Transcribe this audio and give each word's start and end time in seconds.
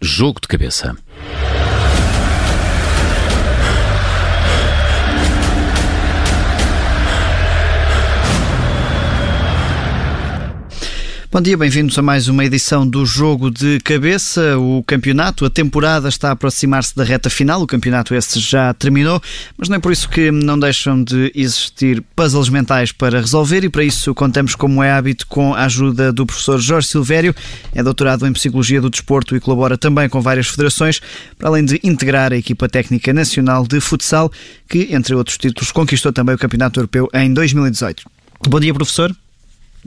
Jogo 0.00 0.40
de 0.40 0.46
cabeça. 0.46 0.96
Bom 11.30 11.42
dia, 11.42 11.58
bem-vindos 11.58 11.98
a 11.98 12.00
mais 12.00 12.26
uma 12.26 12.42
edição 12.42 12.88
do 12.88 13.04
Jogo 13.04 13.50
de 13.50 13.78
Cabeça. 13.80 14.58
O 14.58 14.82
campeonato, 14.82 15.44
a 15.44 15.50
temporada 15.50 16.08
está 16.08 16.30
a 16.30 16.32
aproximar-se 16.32 16.96
da 16.96 17.04
reta 17.04 17.28
final. 17.28 17.60
O 17.60 17.66
campeonato 17.66 18.14
esse 18.14 18.40
já 18.40 18.72
terminou, 18.72 19.20
mas 19.58 19.68
não 19.68 19.76
é 19.76 19.78
por 19.78 19.92
isso 19.92 20.08
que 20.08 20.30
não 20.30 20.58
deixam 20.58 21.04
de 21.04 21.30
existir 21.34 22.02
puzzles 22.16 22.48
mentais 22.48 22.92
para 22.92 23.20
resolver 23.20 23.62
e 23.62 23.68
para 23.68 23.84
isso 23.84 24.14
contamos, 24.14 24.54
como 24.54 24.82
é 24.82 24.90
hábito, 24.90 25.26
com 25.26 25.52
a 25.52 25.66
ajuda 25.66 26.10
do 26.14 26.24
professor 26.24 26.58
Jorge 26.58 26.88
Silvério. 26.88 27.34
É 27.74 27.82
doutorado 27.82 28.26
em 28.26 28.32
Psicologia 28.32 28.80
do 28.80 28.88
Desporto 28.88 29.36
e 29.36 29.40
colabora 29.40 29.76
também 29.76 30.08
com 30.08 30.22
várias 30.22 30.48
federações, 30.48 30.98
para 31.36 31.48
além 31.50 31.62
de 31.62 31.78
integrar 31.84 32.32
a 32.32 32.38
equipa 32.38 32.70
técnica 32.70 33.12
nacional 33.12 33.66
de 33.66 33.78
futsal, 33.80 34.32
que, 34.66 34.88
entre 34.92 35.14
outros 35.14 35.36
títulos, 35.36 35.72
conquistou 35.72 36.10
também 36.10 36.34
o 36.34 36.38
Campeonato 36.38 36.80
Europeu 36.80 37.06
em 37.12 37.34
2018. 37.34 38.02
Bom 38.48 38.58
dia, 38.58 38.72
professor. 38.72 39.14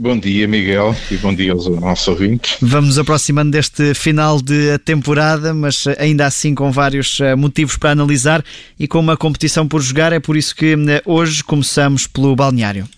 Bom 0.04 0.18
dia, 0.18 0.48
Miguel, 0.48 0.96
e 1.12 1.18
bom 1.18 1.32
dia 1.32 1.52
aos 1.52 1.68
nossos 1.68 2.08
ouvintes. 2.08 2.58
Vamos 2.60 2.98
aproximando 2.98 3.52
deste 3.52 3.94
final 3.94 4.42
de 4.42 4.76
temporada, 4.80 5.54
mas 5.54 5.86
ainda 6.00 6.26
assim 6.26 6.56
com 6.56 6.72
vários 6.72 7.20
eh, 7.20 7.36
motivos 7.36 7.78
para 7.78 7.92
analisar 7.92 8.44
e 8.80 8.88
com 8.88 8.98
uma 8.98 9.16
competição 9.16 9.68
por 9.68 9.80
jogar. 9.80 10.12
É 10.12 10.20
por 10.20 10.36
isso 10.36 10.56
que 10.56 10.74
eh, 10.74 11.04
hoje 11.06 11.44
começamos 11.44 12.08
pelo 12.08 12.36
balneário. 12.36 12.90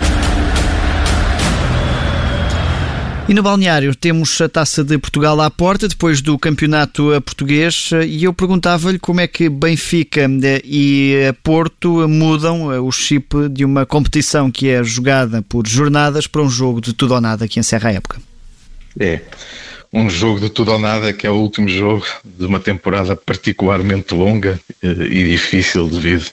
E 3.28 3.34
no 3.34 3.42
balneário 3.42 3.96
temos 3.96 4.42
a 4.42 4.50
Taça 4.50 4.84
de 4.84 4.98
Portugal 4.98 5.40
à 5.40 5.50
porta, 5.50 5.88
depois 5.88 6.22
do 6.22 6.38
campeonato 6.38 7.10
português, 7.22 7.90
e 8.06 8.26
eu 8.26 8.34
perguntava-lhe 8.34 9.00
como 9.00 9.22
é 9.22 9.28
que 9.28 9.48
Benfica 9.48 10.30
eh, 10.44 10.62
e 10.66 11.34
Porto 11.42 12.06
mudam 12.10 12.72
eh, 12.74 12.80
o 12.80 12.92
chip 12.92 13.48
de 13.48 13.64
uma 13.64 13.86
competição 13.86 14.52
que 14.52 14.68
é 14.68 14.84
jogada 14.84 15.42
por 15.42 15.66
jornadas 15.66 16.28
para 16.28 16.42
um 16.42 16.50
jogo 16.50 16.82
de 16.82 16.92
tudo 16.92 17.14
ou 17.14 17.22
nada 17.22 17.48
que 17.48 17.62
encerra 17.62 17.92
a 17.92 17.94
época. 17.94 18.20
É 19.00 19.22
um 19.94 20.10
jogo 20.10 20.40
de 20.40 20.50
tudo 20.50 20.72
ou 20.72 20.80
nada, 20.80 21.14
que 21.14 21.28
é 21.28 21.30
o 21.30 21.36
último 21.36 21.70
jogo 21.70 22.04
de 22.26 22.46
uma 22.48 22.60
temporada 22.60 23.16
particularmente 23.16 24.16
longa 24.16 24.60
eh, 24.82 24.88
e 24.88 25.24
difícil 25.26 25.88
devido 25.88 26.26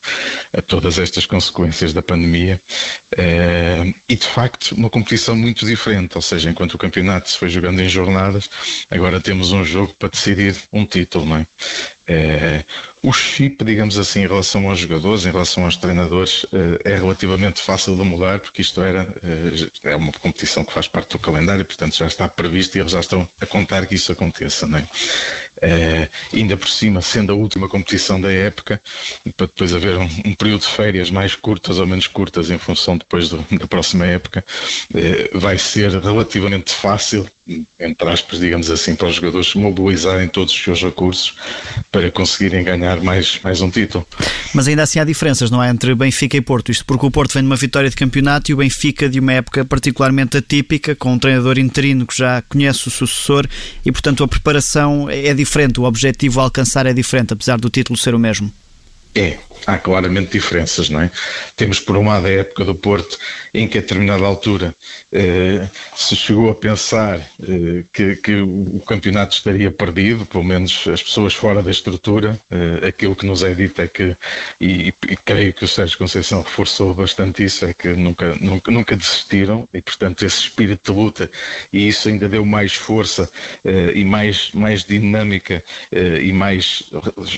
a 0.51 0.63
todas 0.63 0.99
estas 0.99 1.27
consequências 1.27 1.93
da 1.93 2.01
pandemia. 2.01 2.59
Eh, 3.17 3.93
e 4.09 4.17
de 4.17 4.27
facto, 4.27 4.73
uma 4.73 4.89
competição 4.89 5.37
muito 5.37 5.67
diferente, 5.67 6.17
ou 6.17 6.23
seja, 6.23 6.49
enquanto 6.49 6.75
o 6.75 6.79
campeonato 6.79 7.29
se 7.29 7.37
foi 7.37 7.51
jogando 7.51 7.81
em 7.81 7.89
jornadas, 7.89 8.49
agora 8.91 9.21
temos 9.21 9.53
um 9.53 9.63
jogo 9.63 9.95
para 9.99 10.09
decidir 10.09 10.57
um 10.73 10.87
título, 10.87 11.27
não 11.27 11.37
é? 11.37 11.47
É, 12.13 12.65
o 13.05 13.13
chip, 13.13 13.65
digamos 13.65 13.97
assim, 13.97 14.25
em 14.25 14.27
relação 14.27 14.69
aos 14.69 14.81
jogadores, 14.81 15.25
em 15.25 15.31
relação 15.31 15.65
aos 15.65 15.77
treinadores, 15.77 16.45
é 16.85 16.97
relativamente 16.97 17.61
fácil 17.61 17.95
de 17.95 18.03
mudar, 18.03 18.41
porque 18.41 18.61
isto 18.63 18.83
era 18.83 19.07
é 19.85 19.95
uma 19.95 20.11
competição 20.13 20.65
que 20.65 20.73
faz 20.73 20.89
parte 20.89 21.13
do 21.13 21.19
calendário, 21.21 21.65
portanto 21.65 21.95
já 21.95 22.07
está 22.07 22.29
previsto 22.29 22.77
e 22.77 22.81
eles 22.81 22.93
já 22.93 23.01
estão 23.01 23.29
a 23.41 23.47
contar 23.47 23.87
que 23.87 23.95
isso 23.95 24.11
aconteça. 24.11 24.67
Não 24.67 24.79
é? 24.79 24.87
É, 25.63 26.09
ainda 26.33 26.57
por 26.57 26.69
cima, 26.69 27.01
sendo 27.01 27.33
a 27.33 27.35
última 27.37 27.69
competição 27.69 28.21
da 28.21 28.33
época, 28.33 28.83
para 29.37 29.47
depois 29.47 29.73
haver 29.73 29.97
um, 29.97 30.09
um 30.25 30.35
período 30.35 30.63
de 30.63 30.69
férias 30.69 31.11
mais 31.11 31.37
curtas 31.37 31.79
ou 31.79 31.87
menos 31.87 32.09
curtas 32.09 32.51
em 32.51 32.59
função 32.59 32.99
depois 32.99 33.29
do, 33.29 33.39
da 33.57 33.67
próxima 33.69 34.05
época, 34.05 34.45
é, 34.95 35.31
vai 35.39 35.57
ser 35.59 35.91
relativamente 35.93 36.73
fácil, 36.73 37.27
entre 37.79 38.09
aspas, 38.09 38.39
digamos 38.39 38.71
assim, 38.71 38.95
para 38.95 39.09
os 39.09 39.17
jogadores 39.17 39.55
mobilizarem 39.55 40.29
todos 40.29 40.53
os 40.53 40.63
seus 40.63 40.83
recursos 40.83 41.35
para 41.91 42.11
conseguirem 42.11 42.63
ganhar 42.65 43.01
mais, 43.03 43.41
mais 43.43 43.61
um 43.61 43.71
título. 43.71 44.07
Mas 44.55 44.69
ainda 44.69 44.83
assim 44.83 44.99
há 44.99 45.05
diferenças, 45.05 45.51
não 45.51 45.63
é? 45.63 45.71
Entre 45.71 45.95
Benfica 45.95 46.37
e 46.37 46.41
Porto. 46.41 46.71
Isto 46.71 46.85
porque 46.85 47.07
o 47.07 47.11
Porto 47.11 47.35
vem 47.35 47.43
de 47.43 47.47
uma 47.47 47.57
vitória 47.57 47.91
de 47.91 47.97
campeonato 47.97 48.51
e 48.51 48.55
o 48.55 48.59
Benfica 48.59 49.09
de 49.09 49.19
uma 49.19 49.33
época 49.33 49.65
particularmente 49.65 50.37
atípica, 50.37 50.95
com 50.95 51.13
um 51.13 51.19
treinador 51.19 51.59
interino 51.59 52.07
que 52.07 52.17
já 52.17 52.43
conhece 52.43 52.89
o 52.89 52.91
sucessor 52.91 53.47
e, 53.85 53.91
portanto, 53.91 54.23
a 54.23 54.29
preparação 54.29 55.09
é 55.09 55.35
diferente, 55.35 55.81
o 55.81 55.85
objetivo 55.85 56.41
a 56.41 56.45
alcançar 56.45 56.87
é 56.87 56.93
diferente, 56.93 57.33
apesar 57.33 57.59
do 57.59 57.69
título 57.71 57.99
ser 57.99 58.15
o 58.15 58.19
mesmo. 58.19 58.53
É, 59.15 59.39
há 59.67 59.79
claramente 59.79 60.33
diferenças, 60.33 60.89
não 60.89 61.01
é? 61.01 61.11
Temos 61.57 61.81
por 61.81 61.97
um 61.97 62.07
lado 62.07 62.27
a 62.27 62.31
época 62.31 62.65
do 62.65 62.75
Porto 62.75 63.19
em 63.53 63.67
que 63.67 63.79
a 63.79 63.81
determinada 63.81 64.25
altura 64.25 64.75
eh, 65.13 65.69
se 65.97 66.15
chegou 66.15 66.51
a 66.51 66.55
pensar 66.55 67.19
eh, 67.19 67.85
que, 67.93 68.17
que, 68.17 68.41
o 68.41 68.81
campeonato 68.87 69.35
estaria 69.35 69.71
perdido, 69.71 70.25
pelo 70.25 70.45
menos 70.45 70.87
as 70.87 71.03
pessoas 71.03 71.35
fora 71.35 71.63
da 71.63 71.71
estrutura, 71.71 72.39
eh, 72.51 72.87
aquilo 72.89 73.17
que 73.17 73.27
nos 73.27 73.43
é 73.43 73.53
dito 73.55 73.83
é 73.83 73.89
que, 73.89 74.17
e, 74.61 74.95
e, 75.09 75.17
creio 75.17 75.53
que 75.53 75.65
o 75.65 75.69
Sérgio 75.69 75.99
Conceição 75.99 76.43
reforçou 76.43 76.95
bastante 76.95 77.45
isso, 77.45 77.65
é 77.65 77.75
que 77.75 77.89
nunca, 77.89 78.35
nunca, 78.41 78.71
nunca 78.71 78.97
desistiram 78.97 79.69
e 79.75 79.83
portanto 79.83 80.25
esse 80.25 80.43
espírito 80.43 80.93
de 80.93 80.99
luta 80.99 81.31
e 81.73 81.89
isso 81.89 82.09
ainda 82.09 82.29
deu 82.29 82.45
mais 82.45 82.75
força 82.75 83.29
eh, 83.65 83.93
e 83.95 84.05
mais, 84.05 84.53
mais 84.53 84.85
dinâmica 84.85 85.63
eh, 85.93 86.23
e 86.23 86.33
mais 86.33 86.85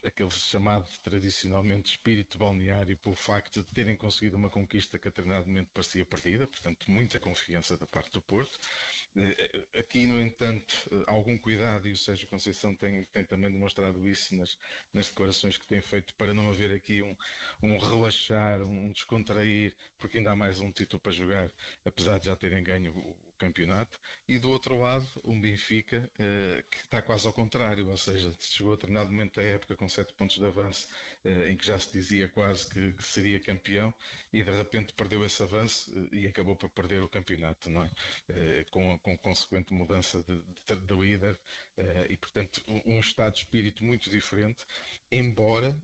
aquele 0.05 0.31
chamado 0.31 0.89
tradicional 1.03 1.62
realmente 1.63 1.93
espírito 1.93 2.37
balneário 2.37 2.99
pelo 2.99 3.15
facto 3.15 3.63
de 3.63 3.73
terem 3.73 3.97
conseguido 3.97 4.37
uma 4.37 4.51
conquista 4.51 4.99
que 4.99 5.09
a 5.09 5.11
determinado 5.11 5.47
momento 5.47 5.71
parecia 5.73 6.05
perdida, 6.05 6.47
portanto, 6.47 6.91
muita 6.91 7.21
confiança 7.21 7.79
da 7.79 7.87
parte 7.87 8.13
do 8.13 8.21
Porto. 8.21 8.59
Eh, 9.17 9.79
aqui, 9.79 10.05
no 10.05 10.21
entanto, 10.21 10.75
eh, 10.91 11.05
algum 11.07 11.39
cuidado, 11.39 11.89
e 11.89 11.93
o 11.93 11.97
Sérgio 11.97 12.27
Conceição 12.27 12.75
tem, 12.75 13.05
tem 13.05 13.25
também 13.25 13.51
demonstrado 13.51 14.07
isso 14.09 14.35
nas, 14.35 14.59
nas 14.93 15.09
declarações 15.09 15.57
que 15.57 15.67
tem 15.67 15.81
feito, 15.81 16.15
para 16.17 16.35
não 16.35 16.51
haver 16.51 16.75
aqui 16.75 17.01
um, 17.03 17.17
um 17.63 17.79
relaxar, 17.79 18.63
um 18.63 18.91
descontrair, 18.91 19.77
porque 19.97 20.19
ainda 20.19 20.33
há 20.33 20.37
mais 20.37 20.61
um 20.61 20.73
título 20.73 21.01
para 21.01 21.13
jogar, 21.13 21.51
apesar 21.85 22.19
de 22.19 22.27
já 22.27 22.37
terem 22.37 22.63
ganho 22.63 22.93
o 22.93 23.33
campeonato. 23.39 24.01
E 24.27 24.39
do 24.39 24.51
outro 24.51 24.81
lado, 24.81 25.07
um 25.25 25.41
Benfica 25.41 26.11
eh, 26.19 26.65
que 26.69 26.79
está 26.79 27.01
quase 27.01 27.27
ao 27.27 27.33
contrário, 27.33 27.89
ou 27.89 27.97
seja, 27.97 28.35
chegou 28.39 28.73
a 28.73 28.77
determinado 28.77 29.11
momento 29.11 29.37
da 29.37 29.43
época 29.43 29.77
com 29.77 29.89
sete 29.89 30.13
pontos 30.13 30.39
de 30.39 30.45
avanço 30.45 30.89
em 31.53 31.57
que 31.57 31.67
já 31.67 31.79
se 31.79 31.93
dizia 31.93 32.29
quase 32.29 32.69
que, 32.69 32.93
que, 32.93 33.05
seria 33.05 33.39
campeão 33.39 33.95
e 34.33 34.43
de 34.43 34.51
repente 34.51 34.93
perdeu 34.95 35.25
esse 35.25 35.43
avanço 35.43 35.93
eh, 36.13 36.17
e 36.17 36.27
acabou 36.27 36.57
por 36.57 36.71
perder 36.71 37.03
o 37.03 37.09
campeonato, 37.09 37.69
não 37.69 37.85
é? 37.85 37.91
Eh, 38.29 38.67
com, 38.71 38.99
com 38.99 39.17
consequente 39.19 39.73
mudança 39.73 40.23
de, 40.23 40.43
de, 40.43 40.87
de 40.87 40.95
líder 40.95 41.39
eh, 41.77 42.07
e, 42.11 42.17
portanto, 42.17 42.63
um, 42.67 42.97
um 42.97 43.01
estado 43.01 43.35
de 43.35 43.41
espírito 43.41 43.85
muito 43.85 44.09
diferente, 44.11 44.65
embora 45.11 45.77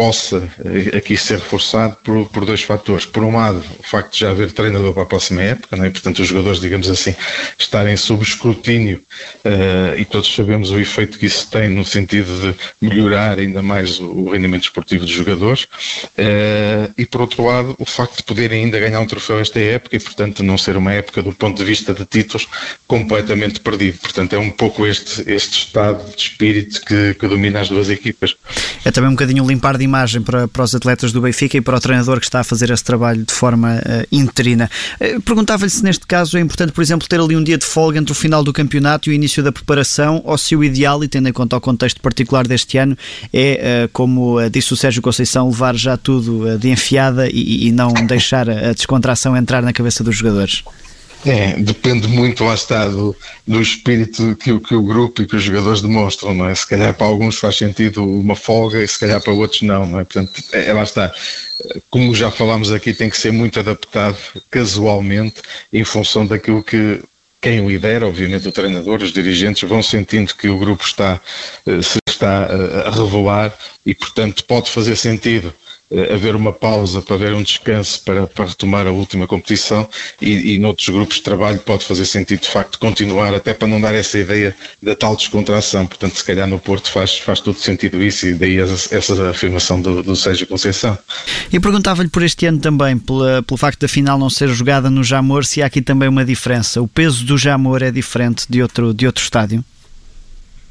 possa 0.00 0.50
eh, 0.64 0.96
aqui 0.96 1.14
ser 1.14 1.38
reforçado 1.40 1.94
por, 2.02 2.26
por 2.30 2.46
dois 2.46 2.62
fatores. 2.62 3.04
Por 3.04 3.22
um 3.22 3.36
lado, 3.36 3.62
o 3.78 3.82
facto 3.82 4.14
de 4.14 4.20
já 4.20 4.30
haver 4.30 4.50
treinador 4.50 4.94
para 4.94 5.02
a 5.02 5.06
próxima 5.06 5.42
época, 5.42 5.76
não 5.76 5.84
é? 5.84 5.90
portanto, 5.90 6.20
os 6.20 6.26
jogadores, 6.26 6.58
digamos 6.58 6.88
assim, 6.88 7.14
estarem 7.58 7.94
sob 7.98 8.22
escrutínio 8.22 9.02
uh, 9.44 9.98
e 9.98 10.06
todos 10.06 10.34
sabemos 10.34 10.70
o 10.70 10.80
efeito 10.80 11.18
que 11.18 11.26
isso 11.26 11.50
tem 11.50 11.68
no 11.68 11.84
sentido 11.84 12.30
de 12.40 12.54
melhorar 12.80 13.38
ainda 13.38 13.60
mais 13.60 14.00
o, 14.00 14.06
o 14.06 14.30
rendimento 14.30 14.62
esportivo 14.62 15.04
dos 15.04 15.12
jogadores. 15.12 15.64
Uh, 15.64 16.90
e 16.96 17.04
por 17.04 17.20
outro 17.20 17.44
lado, 17.44 17.76
o 17.78 17.84
facto 17.84 18.16
de 18.16 18.22
poderem 18.22 18.64
ainda 18.64 18.80
ganhar 18.80 19.00
um 19.00 19.06
troféu 19.06 19.38
esta 19.38 19.60
época 19.60 19.96
e, 19.96 20.00
portanto, 20.00 20.42
não 20.42 20.56
ser 20.56 20.78
uma 20.78 20.94
época 20.94 21.22
do 21.22 21.34
ponto 21.34 21.58
de 21.58 21.64
vista 21.64 21.92
de 21.92 22.06
títulos 22.06 22.48
completamente 22.86 23.60
perdido. 23.60 23.98
Portanto, 23.98 24.32
é 24.32 24.38
um 24.38 24.50
pouco 24.50 24.86
este, 24.86 25.30
este 25.30 25.58
estado 25.58 26.10
de 26.10 26.22
espírito 26.22 26.80
que, 26.86 27.12
que 27.20 27.28
domina 27.28 27.60
as 27.60 27.68
duas 27.68 27.90
equipas. 27.90 28.34
É 28.82 28.90
também 28.90 29.10
um 29.10 29.14
bocadinho 29.14 29.46
limpar 29.46 29.76
de 29.76 29.89
imagem 29.90 30.22
para, 30.22 30.46
para 30.46 30.62
os 30.62 30.74
atletas 30.74 31.12
do 31.12 31.20
Benfica 31.20 31.56
e 31.56 31.60
para 31.60 31.76
o 31.76 31.80
treinador 31.80 32.20
que 32.20 32.26
está 32.26 32.40
a 32.40 32.44
fazer 32.44 32.70
esse 32.70 32.84
trabalho 32.84 33.24
de 33.24 33.32
forma 33.32 33.76
uh, 33.76 34.06
interina. 34.10 34.70
Uh, 35.00 35.20
Perguntava-lhe 35.20 35.70
se 35.70 35.82
neste 35.82 36.06
caso 36.06 36.38
é 36.38 36.40
importante, 36.40 36.72
por 36.72 36.80
exemplo, 36.82 37.08
ter 37.08 37.20
ali 37.20 37.36
um 37.36 37.42
dia 37.42 37.58
de 37.58 37.66
folga 37.66 37.98
entre 37.98 38.12
o 38.12 38.14
final 38.14 38.42
do 38.42 38.52
campeonato 38.52 39.08
e 39.08 39.12
o 39.12 39.14
início 39.14 39.42
da 39.42 39.50
preparação, 39.52 40.22
ou 40.24 40.38
se 40.38 40.54
o 40.54 40.62
ideal, 40.62 41.02
e 41.02 41.08
tendo 41.08 41.28
em 41.28 41.32
conta 41.32 41.56
o 41.56 41.60
contexto 41.60 42.00
particular 42.00 42.46
deste 42.46 42.78
ano, 42.78 42.96
é, 43.32 43.84
uh, 43.84 43.90
como 43.92 44.38
disse 44.48 44.72
o 44.72 44.76
Sérgio 44.76 45.02
Conceição, 45.02 45.48
levar 45.48 45.74
já 45.74 45.96
tudo 45.96 46.56
de 46.58 46.70
enfiada 46.70 47.28
e, 47.28 47.66
e 47.66 47.72
não 47.72 47.92
deixar 48.06 48.48
a 48.48 48.72
descontração 48.72 49.36
entrar 49.36 49.62
na 49.62 49.72
cabeça 49.72 50.04
dos 50.04 50.16
jogadores. 50.16 50.62
É, 51.24 51.52
depende 51.58 52.08
muito, 52.08 52.44
lá 52.44 52.54
está, 52.54 52.88
do, 52.88 53.14
do 53.46 53.60
espírito 53.60 54.34
que, 54.36 54.58
que 54.58 54.74
o 54.74 54.82
grupo 54.82 55.20
e 55.20 55.26
que 55.26 55.36
os 55.36 55.42
jogadores 55.42 55.82
demonstram, 55.82 56.32
não 56.32 56.48
é? 56.48 56.54
Se 56.54 56.66
calhar 56.66 56.94
para 56.94 57.06
alguns 57.06 57.38
faz 57.38 57.56
sentido 57.56 58.02
uma 58.02 58.34
folga 58.34 58.82
e 58.82 58.88
se 58.88 58.98
calhar 58.98 59.20
para 59.20 59.32
outros 59.32 59.60
não, 59.60 59.86
não 59.86 60.00
é? 60.00 60.04
Portanto, 60.04 60.42
é, 60.52 60.68
é 60.68 60.72
lá 60.72 60.82
está. 60.82 61.12
Como 61.90 62.14
já 62.14 62.30
falámos 62.30 62.72
aqui, 62.72 62.94
tem 62.94 63.10
que 63.10 63.18
ser 63.18 63.32
muito 63.32 63.60
adaptado 63.60 64.16
casualmente 64.50 65.42
em 65.70 65.84
função 65.84 66.26
daquilo 66.26 66.62
que 66.62 67.02
quem 67.40 67.66
lidera, 67.66 68.06
obviamente 68.06 68.48
o 68.48 68.52
treinador, 68.52 69.02
os 69.02 69.12
dirigentes 69.12 69.68
vão 69.68 69.82
sentindo 69.82 70.34
que 70.34 70.48
o 70.48 70.58
grupo 70.58 70.84
está, 70.84 71.20
eh, 71.66 71.80
se 71.82 71.98
está 72.08 72.48
eh, 72.50 72.88
a 72.88 72.90
revelar 72.90 73.56
e, 73.84 73.94
portanto, 73.94 74.44
pode 74.44 74.70
fazer 74.70 74.94
sentido 74.96 75.52
haver 76.12 76.36
uma 76.36 76.52
pausa 76.52 77.02
para 77.02 77.16
haver 77.16 77.34
um 77.34 77.42
descanso 77.42 78.00
para, 78.04 78.26
para 78.26 78.46
retomar 78.46 78.86
a 78.86 78.92
última 78.92 79.26
competição 79.26 79.88
e, 80.22 80.54
e 80.54 80.58
noutros 80.58 80.88
grupos 80.88 81.16
de 81.16 81.22
trabalho 81.22 81.58
pode 81.58 81.84
fazer 81.84 82.06
sentido 82.06 82.42
de 82.42 82.48
facto 82.48 82.78
continuar 82.78 83.34
até 83.34 83.52
para 83.52 83.66
não 83.66 83.80
dar 83.80 83.92
essa 83.94 84.18
ideia 84.18 84.54
da 84.80 84.94
tal 84.94 85.16
descontração. 85.16 85.86
Portanto, 85.86 86.16
se 86.16 86.24
calhar 86.24 86.46
no 86.46 86.60
Porto 86.60 86.90
faz, 86.90 87.18
faz 87.18 87.40
todo 87.40 87.58
sentido 87.58 88.00
isso 88.02 88.28
e 88.28 88.34
daí 88.34 88.58
essa, 88.58 88.94
essa 88.94 89.30
afirmação 89.30 89.80
do, 89.80 90.02
do 90.02 90.14
Sérgio 90.14 90.46
Conceição. 90.46 90.96
E 91.52 91.58
perguntava-lhe 91.58 92.08
por 92.08 92.22
este 92.22 92.46
ano 92.46 92.58
também, 92.58 92.96
pela, 92.96 93.42
pelo 93.42 93.58
facto 93.58 93.80
da 93.80 93.88
final 93.88 94.16
não 94.16 94.30
ser 94.30 94.48
jogada 94.48 94.88
no 94.88 95.02
Jamor, 95.02 95.44
se 95.44 95.60
há 95.60 95.66
aqui 95.66 95.82
também 95.82 96.08
uma 96.08 96.24
diferença. 96.24 96.80
O 96.80 96.86
peso 96.86 97.24
do 97.24 97.36
Jamor 97.36 97.82
é 97.82 97.90
diferente 97.90 98.46
de 98.48 98.62
outro, 98.62 98.94
de 98.94 99.06
outro 99.06 99.24
estádio? 99.24 99.64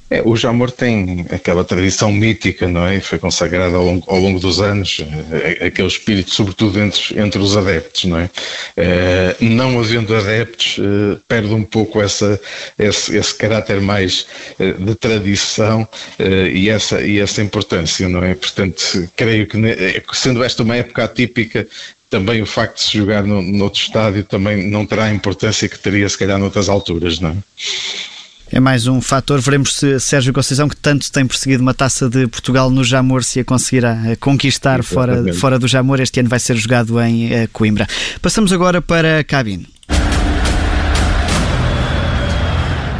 É, 0.09 0.21
o 0.25 0.35
Jamor 0.35 0.71
tem 0.71 1.25
aquela 1.29 1.63
tradição 1.63 2.11
mítica, 2.11 2.67
não 2.67 2.85
é? 2.88 3.00
Foi 3.00 3.19
consagrada 3.19 3.77
ao 3.77 3.85
longo, 3.85 4.11
ao 4.11 4.19
longo 4.19 4.39
dos 4.39 4.59
anos, 4.59 5.06
é, 5.31 5.67
aquele 5.67 5.88
espírito, 5.88 6.33
sobretudo 6.33 6.79
entre, 6.79 7.19
entre 7.19 7.39
os 7.39 7.56
adeptos, 7.56 8.06
não 8.06 8.19
é? 8.19 8.29
é 8.75 9.35
não 9.39 9.79
havendo 9.79 10.15
adeptos, 10.15 10.77
é, 10.79 11.17
perde 11.27 11.53
um 11.53 11.63
pouco 11.63 12.01
essa, 12.01 12.39
esse, 12.77 13.15
esse 13.15 13.35
caráter 13.35 13.79
mais 13.79 14.25
de 14.57 14.95
tradição 14.95 15.88
e, 16.53 16.69
essa, 16.69 17.01
e 17.01 17.19
essa 17.19 17.41
importância, 17.41 18.09
não 18.09 18.23
é? 18.23 18.33
Portanto, 18.33 19.09
creio 19.15 19.47
que, 19.47 19.57
sendo 20.13 20.44
esta 20.44 20.63
uma 20.63 20.75
época 20.75 21.03
atípica, 21.03 21.67
também 22.09 22.41
o 22.41 22.45
facto 22.45 22.77
de 22.77 22.81
se 22.83 22.97
jogar 22.97 23.23
no, 23.23 23.41
noutro 23.41 23.79
estádio 23.79 24.23
também 24.23 24.67
não 24.69 24.85
terá 24.85 25.05
a 25.05 25.13
importância 25.13 25.69
que 25.69 25.77
teria, 25.77 26.09
se 26.09 26.17
calhar, 26.17 26.39
noutras 26.39 26.67
alturas, 26.67 27.19
não 27.19 27.29
é? 27.29 27.35
É 28.51 28.60
mais 28.60 28.88
um 28.88 29.01
fator. 29.01 29.40
Veremos 29.40 29.75
se 29.75 30.00
Sérgio 30.00 30.34
Conceição, 30.34 30.68
que 30.68 30.75
tanto 30.75 31.12
tem 31.12 31.25
perseguido 31.25 31.62
uma 31.62 31.74
taça 31.74 32.10
de 32.10 32.28
Portugal 32.28 32.69
no 32.69 32.84
Jamor, 32.84 33.24
se 33.24 33.40
a 33.40 33.46
conseguirá 33.46 34.00
eh, 34.06 34.16
conquistar 34.16 34.84
fora, 34.84 35.34
fora 35.34 35.60
do 35.60 35.68
Jamor. 35.68 36.00
Este 36.00 36.19
ano 36.19 36.30
vai 36.30 36.40
ser 36.40 36.56
jogado 36.56 37.00
em 37.01 37.34
eh, 37.34 37.48
Coimbra. 37.51 37.88
Passamos 38.22 38.51
agora 38.51 38.81
para 38.81 39.19
a 39.19 39.24
cabine. 39.24 39.78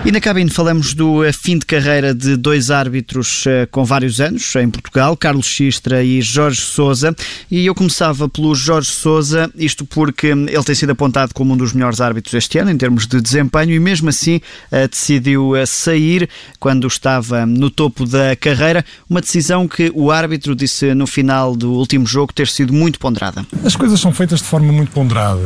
E 0.06 0.12
na 0.14 0.22
cabine 0.22 0.50
falamos 0.50 0.94
do 0.94 1.26
eh, 1.26 1.34
fim 1.34 1.60
de 1.60 1.66
carreira 1.66 2.16
de 2.16 2.38
dois 2.38 2.72
árbitros 2.72 3.44
eh, 3.46 3.68
com 3.70 3.84
vários 3.84 4.22
anos 4.22 4.56
em 4.56 4.70
Portugal, 4.70 5.16
Carlos 5.16 5.46
Xistra 5.46 6.02
e 6.02 6.22
Jorge 6.22 6.62
Sousa. 6.62 7.14
E 7.52 7.66
eu 7.66 7.76
começava 7.76 8.30
pelo 8.30 8.56
Jorge 8.56 8.90
Sousa, 8.90 9.52
isto 9.56 9.86
porque 9.86 10.28
ele 10.28 10.64
tem 10.64 10.74
sido 10.74 10.92
apontado 10.92 11.34
como 11.34 11.54
um 11.54 11.58
dos 11.58 11.74
melhores 11.74 12.00
árbitros 12.00 12.34
este 12.34 12.58
ano 12.58 12.72
em 12.72 12.78
termos 12.78 13.06
de 13.06 13.20
desempenho 13.20 13.74
e 13.74 13.80
mesmo 13.80 14.08
assim 14.08 14.40
eh, 14.72 14.88
decidiu 14.88 15.52
sair 15.68 16.30
quando 16.60 16.88
estava 16.88 17.46
no 17.46 17.70
topo 17.70 18.06
da 18.06 18.38
carreira. 18.38 18.86
Uma 19.08 19.20
decisão 19.20 19.68
que 19.68 19.92
o 19.94 20.12
árbitro 20.12 20.56
disse 20.56 20.94
no 20.96 21.06
final 21.06 21.58
do 21.58 21.74
último 21.74 22.08
jogo 22.08 22.32
ter 22.32 22.48
sido 22.48 22.72
muito 22.72 23.00
ponderada. 23.00 23.46
As 23.66 23.76
coisas 23.76 24.00
são 24.00 24.14
feitas 24.14 24.40
de 24.40 24.46
forma 24.46 24.72
muito 24.72 24.92
ponderada. 24.92 25.42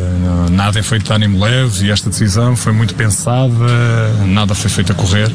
Nada 0.52 0.80
é 0.80 0.84
feito 0.84 1.06
de 1.06 1.12
ânimo 1.12 1.44
leve 1.44 1.88
e 1.88 1.92
esta 1.92 2.12
decisão 2.12 2.56
foi 2.56 2.72
muito 2.72 2.94
pensada. 2.94 3.52
Nada 4.28 4.43
nada 4.44 4.54
foi 4.54 4.70
feito 4.70 4.92
a 4.92 4.96
correr. 4.96 5.32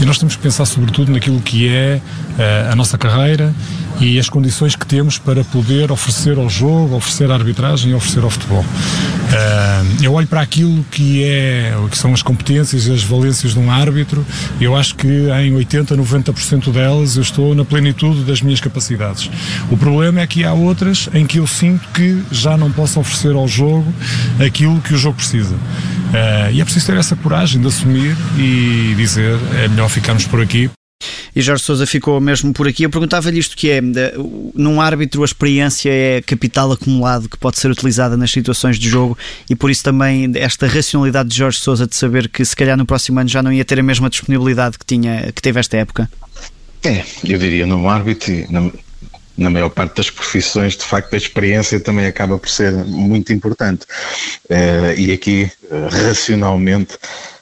E 0.00 0.04
nós 0.04 0.18
temos 0.18 0.36
que 0.36 0.42
pensar 0.42 0.66
sobretudo 0.66 1.10
naquilo 1.10 1.40
que 1.40 1.68
é 1.68 2.00
uh, 2.38 2.72
a 2.72 2.76
nossa 2.76 2.98
carreira 2.98 3.54
e 4.00 4.18
as 4.18 4.28
condições 4.28 4.74
que 4.76 4.84
temos 4.84 5.18
para 5.18 5.44
poder 5.44 5.90
oferecer 5.90 6.36
ao 6.36 6.50
jogo, 6.50 6.96
oferecer 6.96 7.30
à 7.30 7.34
arbitragem 7.34 7.92
e 7.92 7.94
oferecer 7.94 8.22
ao 8.22 8.28
futebol. 8.28 8.60
Uh, 8.60 10.02
eu 10.02 10.12
olho 10.12 10.26
para 10.26 10.42
aquilo 10.42 10.84
que 10.90 11.24
é 11.24 11.72
que 11.90 11.96
são 11.96 12.12
as 12.12 12.22
competências 12.22 12.86
e 12.86 12.92
as 12.92 13.02
valências 13.02 13.54
de 13.54 13.58
um 13.58 13.70
árbitro, 13.70 14.26
eu 14.60 14.76
acho 14.76 14.94
que 14.94 15.08
em 15.08 15.54
80, 15.54 15.96
90% 15.96 16.70
delas 16.70 17.16
eu 17.16 17.22
estou 17.22 17.54
na 17.54 17.64
plenitude 17.64 18.24
das 18.24 18.42
minhas 18.42 18.60
capacidades. 18.60 19.30
O 19.70 19.76
problema 19.76 20.20
é 20.20 20.26
que 20.26 20.44
há 20.44 20.52
outras 20.52 21.08
em 21.14 21.24
que 21.24 21.38
eu 21.38 21.46
sinto 21.46 21.88
que 21.94 22.22
já 22.30 22.56
não 22.56 22.70
posso 22.70 23.00
oferecer 23.00 23.34
ao 23.34 23.48
jogo 23.48 23.90
aquilo 24.44 24.80
que 24.80 24.92
o 24.92 24.98
jogo 24.98 25.16
precisa. 25.16 25.54
Uh, 26.14 26.52
e 26.52 26.60
é 26.60 26.64
preciso 26.64 26.86
ter 26.86 26.96
essa 26.96 27.16
coragem 27.16 27.60
de 27.60 27.66
assumir 27.66 28.16
e 28.38 28.94
dizer 28.96 29.36
é 29.58 29.66
melhor 29.66 29.88
ficarmos 29.88 30.24
por 30.24 30.40
aqui. 30.40 30.70
E 31.34 31.42
Jorge 31.42 31.64
Sousa 31.64 31.84
ficou 31.84 32.20
mesmo 32.20 32.52
por 32.52 32.68
aqui. 32.68 32.84
Eu 32.84 32.90
perguntava-lhe 32.90 33.40
isto 33.40 33.56
que 33.56 33.68
é, 33.68 33.80
num 34.54 34.80
árbitro 34.80 35.22
a 35.22 35.24
experiência 35.24 35.90
é 35.90 36.22
capital 36.22 36.70
acumulado 36.70 37.28
que 37.28 37.36
pode 37.36 37.58
ser 37.58 37.68
utilizada 37.68 38.16
nas 38.16 38.30
situações 38.30 38.78
de 38.78 38.88
jogo 38.88 39.18
e 39.50 39.56
por 39.56 39.68
isso 39.68 39.82
também 39.82 40.30
esta 40.36 40.68
racionalidade 40.68 41.30
de 41.30 41.36
Jorge 41.36 41.58
Sousa 41.58 41.84
de 41.84 41.96
saber 41.96 42.28
que 42.28 42.44
se 42.44 42.54
calhar 42.54 42.76
no 42.76 42.86
próximo 42.86 43.18
ano 43.18 43.28
já 43.28 43.42
não 43.42 43.52
ia 43.52 43.64
ter 43.64 43.80
a 43.80 43.82
mesma 43.82 44.08
disponibilidade 44.08 44.78
que, 44.78 44.86
tinha, 44.86 45.32
que 45.32 45.42
teve 45.42 45.58
esta 45.58 45.76
época. 45.76 46.08
É, 46.84 47.02
eu 47.24 47.38
diria 47.38 47.66
num 47.66 47.88
árbitro, 47.88 48.32
na 49.36 49.50
maior 49.50 49.68
parte 49.68 49.96
das 49.96 50.10
profissões, 50.10 50.76
de 50.76 50.84
facto, 50.84 51.14
a 51.14 51.16
experiência 51.16 51.80
também 51.80 52.06
acaba 52.06 52.38
por 52.38 52.48
ser 52.48 52.72
muito 52.72 53.32
importante. 53.32 53.84
Uh, 54.48 54.98
e 54.98 55.12
aqui, 55.12 55.50
uh, 55.64 55.88
racionalmente, 56.06 56.96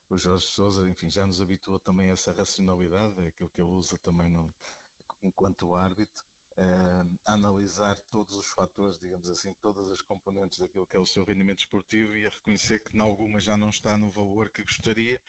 o 0.09 0.17
Jorge 0.17 0.47
Souza, 0.47 0.89
enfim, 0.89 1.11
já 1.11 1.27
nos 1.27 1.41
habituou 1.41 1.79
também 1.79 2.11
a 2.11 2.13
essa 2.13 2.33
racionalidade, 2.33 3.21
é 3.25 3.27
aquilo 3.29 3.51
que 3.51 3.61
ele 3.61 3.71
usa 3.71 3.99
também 3.99 4.31
no, 4.31 4.53
enquanto 5.23 5.75
árbitro, 5.75 6.25
uh, 6.57 7.19
analisar 7.25 7.99
todos 8.01 8.35
os 8.35 8.47
fatores, 8.47 8.99
digamos 8.99 9.29
assim, 9.29 9.55
todas 9.55 9.91
as 9.91 10.01
componentes 10.01 10.59
daquilo 10.59 10.87
que 10.87 10.97
é 10.97 10.99
o 10.99 11.07
seu 11.07 11.25
rendimento 11.25 11.61
esportivo 11.61 12.17
e 12.17 12.27
a 12.27 12.31
reconhecer 12.31 12.81
que 12.81 12.97
em 12.97 13.01
alguma 13.01 13.41
já 13.41 13.57
não 13.57 13.71
está 13.71 13.97
no 13.97 14.11
valor 14.11 14.51
que 14.51 14.63
gostaria 14.63 15.21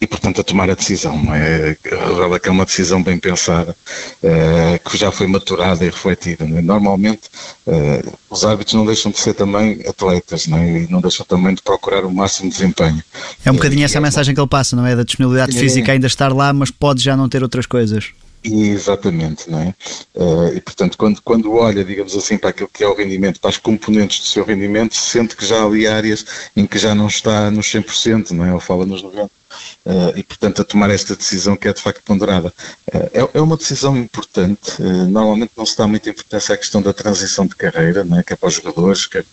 e, 0.00 0.06
portanto, 0.06 0.40
a 0.40 0.44
tomar 0.44 0.70
a 0.70 0.74
decisão. 0.74 1.22
É? 1.34 1.76
Revela 1.84 2.40
que 2.40 2.48
é 2.48 2.52
uma 2.52 2.64
decisão 2.64 3.02
bem 3.02 3.18
pensada, 3.18 3.76
uh, 4.22 4.90
que 4.90 4.96
já 4.96 5.10
foi 5.10 5.26
maturada 5.26 5.84
e 5.84 5.88
refletida. 5.88 6.44
É? 6.44 6.62
Normalmente, 6.62 7.22
uh, 7.66 8.18
os 8.30 8.44
árbitros 8.44 8.74
não 8.74 8.86
deixam 8.86 9.10
de 9.10 9.18
ser 9.18 9.34
também 9.34 9.80
atletas 9.86 10.46
não 10.46 10.58
é? 10.58 10.82
e 10.82 10.90
não 10.90 11.00
deixam 11.00 11.24
também 11.24 11.54
de 11.54 11.62
procurar 11.62 12.04
o 12.04 12.12
máximo 12.12 12.50
desempenho. 12.50 13.02
É 13.44 13.50
um 13.50 13.54
bocadinho 13.54 13.84
essa 13.84 13.98
é 13.98 14.00
mensagem 14.00 14.34
que 14.34 14.40
ele 14.40 14.48
passa, 14.48 14.74
não 14.76 14.86
é? 14.86 14.96
Da 14.96 15.02
disponibilidade 15.02 15.56
física 15.56 15.92
ainda 15.92 16.06
estar 16.06 16.32
lá, 16.32 16.52
mas 16.52 16.70
pode 16.70 17.02
já 17.02 17.16
não 17.16 17.28
ter 17.28 17.42
outras 17.42 17.66
coisas. 17.66 18.12
Exatamente, 18.44 19.50
não 19.50 19.58
é? 19.58 19.74
Uh, 20.14 20.54
e 20.54 20.60
portanto, 20.60 20.98
quando, 20.98 21.22
quando 21.22 21.54
olha, 21.54 21.82
digamos 21.82 22.14
assim, 22.14 22.36
para 22.36 22.50
aquilo 22.50 22.68
que 22.68 22.84
é 22.84 22.86
o 22.86 22.94
rendimento, 22.94 23.40
para 23.40 23.48
as 23.48 23.56
componentes 23.56 24.20
do 24.20 24.26
seu 24.26 24.44
rendimento, 24.44 24.94
sente 24.94 25.34
que 25.34 25.46
já 25.46 25.62
há 25.62 25.64
ali 25.64 25.86
áreas 25.86 26.26
em 26.54 26.66
que 26.66 26.78
já 26.78 26.94
não 26.94 27.06
está 27.06 27.50
nos 27.50 27.66
100%, 27.66 28.32
não 28.32 28.44
é? 28.44 28.52
Ou 28.52 28.60
fala 28.60 28.84
nos 28.84 29.02
90%. 29.02 29.30
Uh, 29.86 30.16
e, 30.16 30.22
portanto, 30.22 30.62
a 30.62 30.64
tomar 30.64 30.90
esta 30.90 31.14
decisão 31.14 31.56
que 31.56 31.68
é 31.68 31.72
de 31.72 31.80
facto 31.80 32.02
ponderada. 32.04 32.52
Uh, 32.92 33.10
é, 33.12 33.38
é, 33.38 33.40
uma 33.40 33.56
decisão 33.56 33.96
importante. 33.96 34.80
Uh, 34.80 35.08
normalmente 35.08 35.52
não 35.56 35.64
se 35.64 35.76
dá 35.76 35.86
muita 35.86 36.10
importância 36.10 36.54
à 36.54 36.58
questão 36.58 36.82
da 36.82 36.92
transição 36.92 37.46
de 37.46 37.54
carreira, 37.54 38.04
né, 38.04 38.22
quer 38.26 38.36
para 38.36 38.48
os 38.48 38.54
jogadores, 38.54 39.06
quer, 39.06 39.24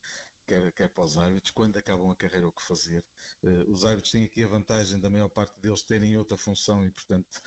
quer, 0.51 0.71
quer 0.74 0.89
para 0.89 1.03
os 1.03 1.18
árbitros, 1.18 1.51
quando 1.51 1.77
acabam 1.77 2.12
a 2.12 2.15
carreira 2.15 2.48
o 2.48 2.51
que 2.51 2.62
fazer. 2.62 3.06
os 3.68 3.86
árbitros 3.86 4.12
têm 4.12 4.25
aqui 4.25 4.44
a 4.44 4.48
vantagem 4.48 5.00
da 5.00 5.09
maior 5.09 5.30
parte 5.30 5.59
deles 5.59 5.81
terem 5.83 6.18
outra 6.18 6.38
função 6.38 6.86
e, 6.86 6.92
portanto, 6.92 7.42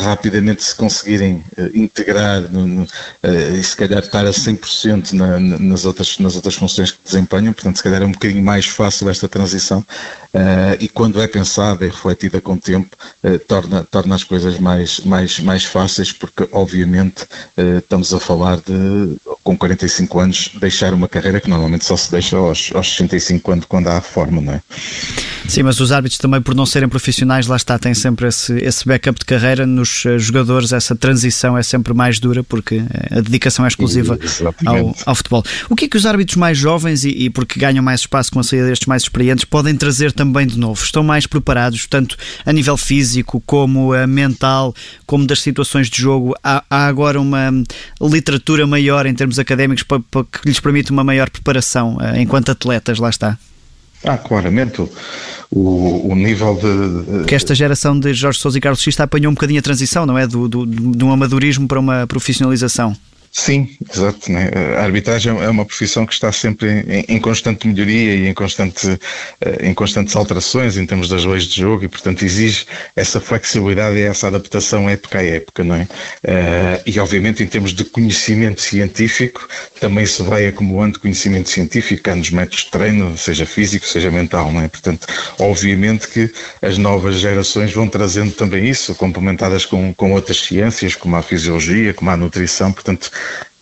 rapidamente 0.00 0.62
se 0.62 0.74
conseguirem 0.74 1.42
integrar 1.72 2.42
no, 2.42 2.66
no, 2.66 2.86
e 3.58 3.62
se 3.62 3.76
calhar 3.76 4.00
estar 4.00 4.26
a 4.26 4.30
100% 4.30 5.12
na, 5.12 5.38
nas, 5.38 5.84
outras, 5.84 6.18
nas 6.18 6.36
outras 6.36 6.54
funções 6.54 6.90
que 6.90 6.98
desempenham, 7.04 7.52
portanto, 7.52 7.76
se 7.76 7.82
calhar 7.82 8.02
é 8.02 8.04
um 8.04 8.12
bocadinho 8.12 8.44
mais 8.44 8.66
fácil 8.66 9.08
esta 9.08 9.28
transição. 9.28 9.84
e 10.78 10.88
quando 10.88 11.20
é 11.22 11.26
pensada 11.26 11.84
e 11.84 11.88
refletida 11.88 12.40
com 12.40 12.54
o 12.54 12.58
tempo, 12.58 12.96
eh, 13.22 13.38
torna, 13.38 13.84
torna 13.84 14.14
as 14.14 14.24
coisas 14.24 14.58
mais, 14.58 15.00
mais, 15.00 15.38
mais 15.40 15.64
fáceis, 15.64 16.12
porque 16.12 16.48
obviamente 16.52 17.26
eh, 17.56 17.78
estamos 17.78 18.12
a 18.12 18.20
falar 18.20 18.56
de, 18.58 19.16
com 19.42 19.56
45 19.56 20.20
anos, 20.20 20.50
deixar 20.60 20.92
uma 20.92 21.08
carreira 21.08 21.40
que 21.40 21.48
normalmente 21.48 21.84
só 21.84 21.96
se 21.96 22.10
deixa 22.18 22.36
aos, 22.36 22.72
aos 22.74 22.90
65 22.90 23.42
quando, 23.42 23.66
quando 23.66 23.88
há 23.88 23.98
a 23.98 24.00
forma, 24.00 24.40
não 24.40 24.52
é? 24.54 24.62
Sim, 25.48 25.62
mas 25.62 25.80
os 25.80 25.90
árbitros 25.90 26.18
também, 26.18 26.42
por 26.42 26.54
não 26.54 26.66
serem 26.66 26.90
profissionais, 26.90 27.46
lá 27.46 27.56
está, 27.56 27.78
têm 27.78 27.94
sempre 27.94 28.28
esse, 28.28 28.52
esse 28.58 28.86
backup 28.86 29.18
de 29.18 29.24
carreira. 29.24 29.66
Nos 29.66 30.04
eh, 30.04 30.18
jogadores, 30.18 30.74
essa 30.74 30.94
transição 30.94 31.56
é 31.56 31.62
sempre 31.62 31.94
mais 31.94 32.20
dura 32.20 32.44
porque 32.44 32.82
a 33.10 33.20
dedicação 33.20 33.64
é 33.64 33.68
exclusiva 33.68 34.18
ao, 34.66 34.94
ao, 35.06 35.14
futebol. 35.14 35.42
O 35.70 35.74
que 35.74 35.86
é 35.86 35.88
que 35.88 35.96
os 35.96 36.04
árbitros 36.04 36.36
mais 36.36 36.58
jovens, 36.58 37.02
e, 37.02 37.08
e, 37.08 37.30
porque 37.30 37.58
ganham 37.58 37.82
mais 37.82 38.00
espaço 38.00 38.30
com 38.30 38.40
a 38.40 38.44
saída 38.44 38.66
destes 38.66 38.86
mais 38.86 39.04
experientes, 39.04 39.46
podem 39.46 39.74
trazer 39.74 40.12
também 40.12 40.46
de 40.46 40.58
novo? 40.58 40.84
Estão 40.84 41.02
mais 41.02 41.26
preparados, 41.26 41.86
tanto 41.86 42.14
a 42.44 42.52
nível 42.52 42.76
físico 42.76 43.42
como 43.46 43.94
uh, 43.94 44.06
mental, 44.06 44.74
como 45.06 45.26
das 45.26 45.40
situações 45.40 45.88
de 45.88 45.96
jogo? 45.96 46.34
Há, 46.44 46.62
há, 46.68 46.86
agora 46.86 47.18
uma 47.18 47.50
literatura 48.02 48.66
maior 48.66 49.06
em 49.06 49.14
termos 49.14 49.38
académicos 49.38 49.82
para, 49.82 50.00
para 50.10 50.24
que 50.24 50.46
lhes 50.46 50.60
permite 50.60 50.90
uma 50.90 51.02
maior 51.02 51.30
preparação 51.30 51.96
enquanto 52.18 52.50
atletas, 52.50 52.98
lá 52.98 53.08
está. 53.08 53.38
Ah, 54.04 54.16
claramente. 54.16 54.88
O, 55.50 56.12
o 56.12 56.14
nível 56.14 56.54
de. 56.56 57.24
Que 57.24 57.34
esta 57.34 57.54
geração 57.54 57.98
de 57.98 58.12
Jorge 58.12 58.38
Sousa 58.38 58.58
e 58.58 58.60
Carlos 58.60 58.82
Xista 58.82 59.04
apanhou 59.04 59.30
um 59.30 59.34
bocadinho 59.34 59.58
a 59.58 59.62
transição, 59.62 60.04
não 60.04 60.18
é? 60.18 60.26
Do, 60.26 60.48
do, 60.48 60.66
de 60.66 61.04
um 61.04 61.10
amadorismo 61.10 61.66
para 61.66 61.80
uma 61.80 62.06
profissionalização. 62.06 62.94
Sim, 63.38 63.68
exato. 63.88 64.32
Né? 64.32 64.50
A 64.76 64.82
arbitragem 64.82 65.32
é 65.32 65.48
uma 65.48 65.64
profissão 65.64 66.04
que 66.04 66.12
está 66.12 66.32
sempre 66.32 66.84
em, 66.88 67.16
em 67.16 67.20
constante 67.20 67.68
melhoria 67.68 68.16
e 68.16 68.26
em, 68.26 68.34
constante, 68.34 68.98
eh, 69.40 69.68
em 69.68 69.72
constantes 69.72 70.16
alterações 70.16 70.76
em 70.76 70.84
termos 70.84 71.08
das 71.08 71.24
leis 71.24 71.44
de 71.44 71.60
jogo 71.60 71.84
e, 71.84 71.88
portanto, 71.88 72.24
exige 72.24 72.66
essa 72.96 73.20
flexibilidade 73.20 73.96
e 73.96 74.02
essa 74.02 74.26
adaptação 74.26 74.90
época 74.90 75.20
a 75.20 75.22
época, 75.22 75.62
não 75.62 75.76
é? 75.76 75.82
Uh, 75.82 76.82
e, 76.84 76.98
obviamente, 76.98 77.42
em 77.42 77.46
termos 77.46 77.72
de 77.72 77.84
conhecimento 77.84 78.60
científico, 78.60 79.48
também 79.80 80.04
se 80.04 80.20
vai 80.22 80.46
acumulando 80.48 80.98
conhecimento 80.98 81.48
científico, 81.48 82.10
há 82.10 82.16
nos 82.16 82.30
métodos 82.30 82.64
de 82.64 82.70
treino, 82.72 83.16
seja 83.16 83.46
físico, 83.46 83.86
seja 83.86 84.10
mental, 84.10 84.52
não 84.52 84.62
é? 84.62 84.68
Portanto, 84.68 85.06
obviamente 85.38 86.08
que 86.08 86.30
as 86.60 86.76
novas 86.76 87.20
gerações 87.20 87.72
vão 87.72 87.88
trazendo 87.88 88.32
também 88.32 88.68
isso, 88.68 88.96
complementadas 88.96 89.64
com, 89.64 89.94
com 89.94 90.12
outras 90.12 90.40
ciências, 90.40 90.96
como 90.96 91.14
a 91.14 91.22
fisiologia, 91.22 91.94
como 91.94 92.10
a 92.10 92.16
nutrição, 92.16 92.72
portanto, 92.72 93.10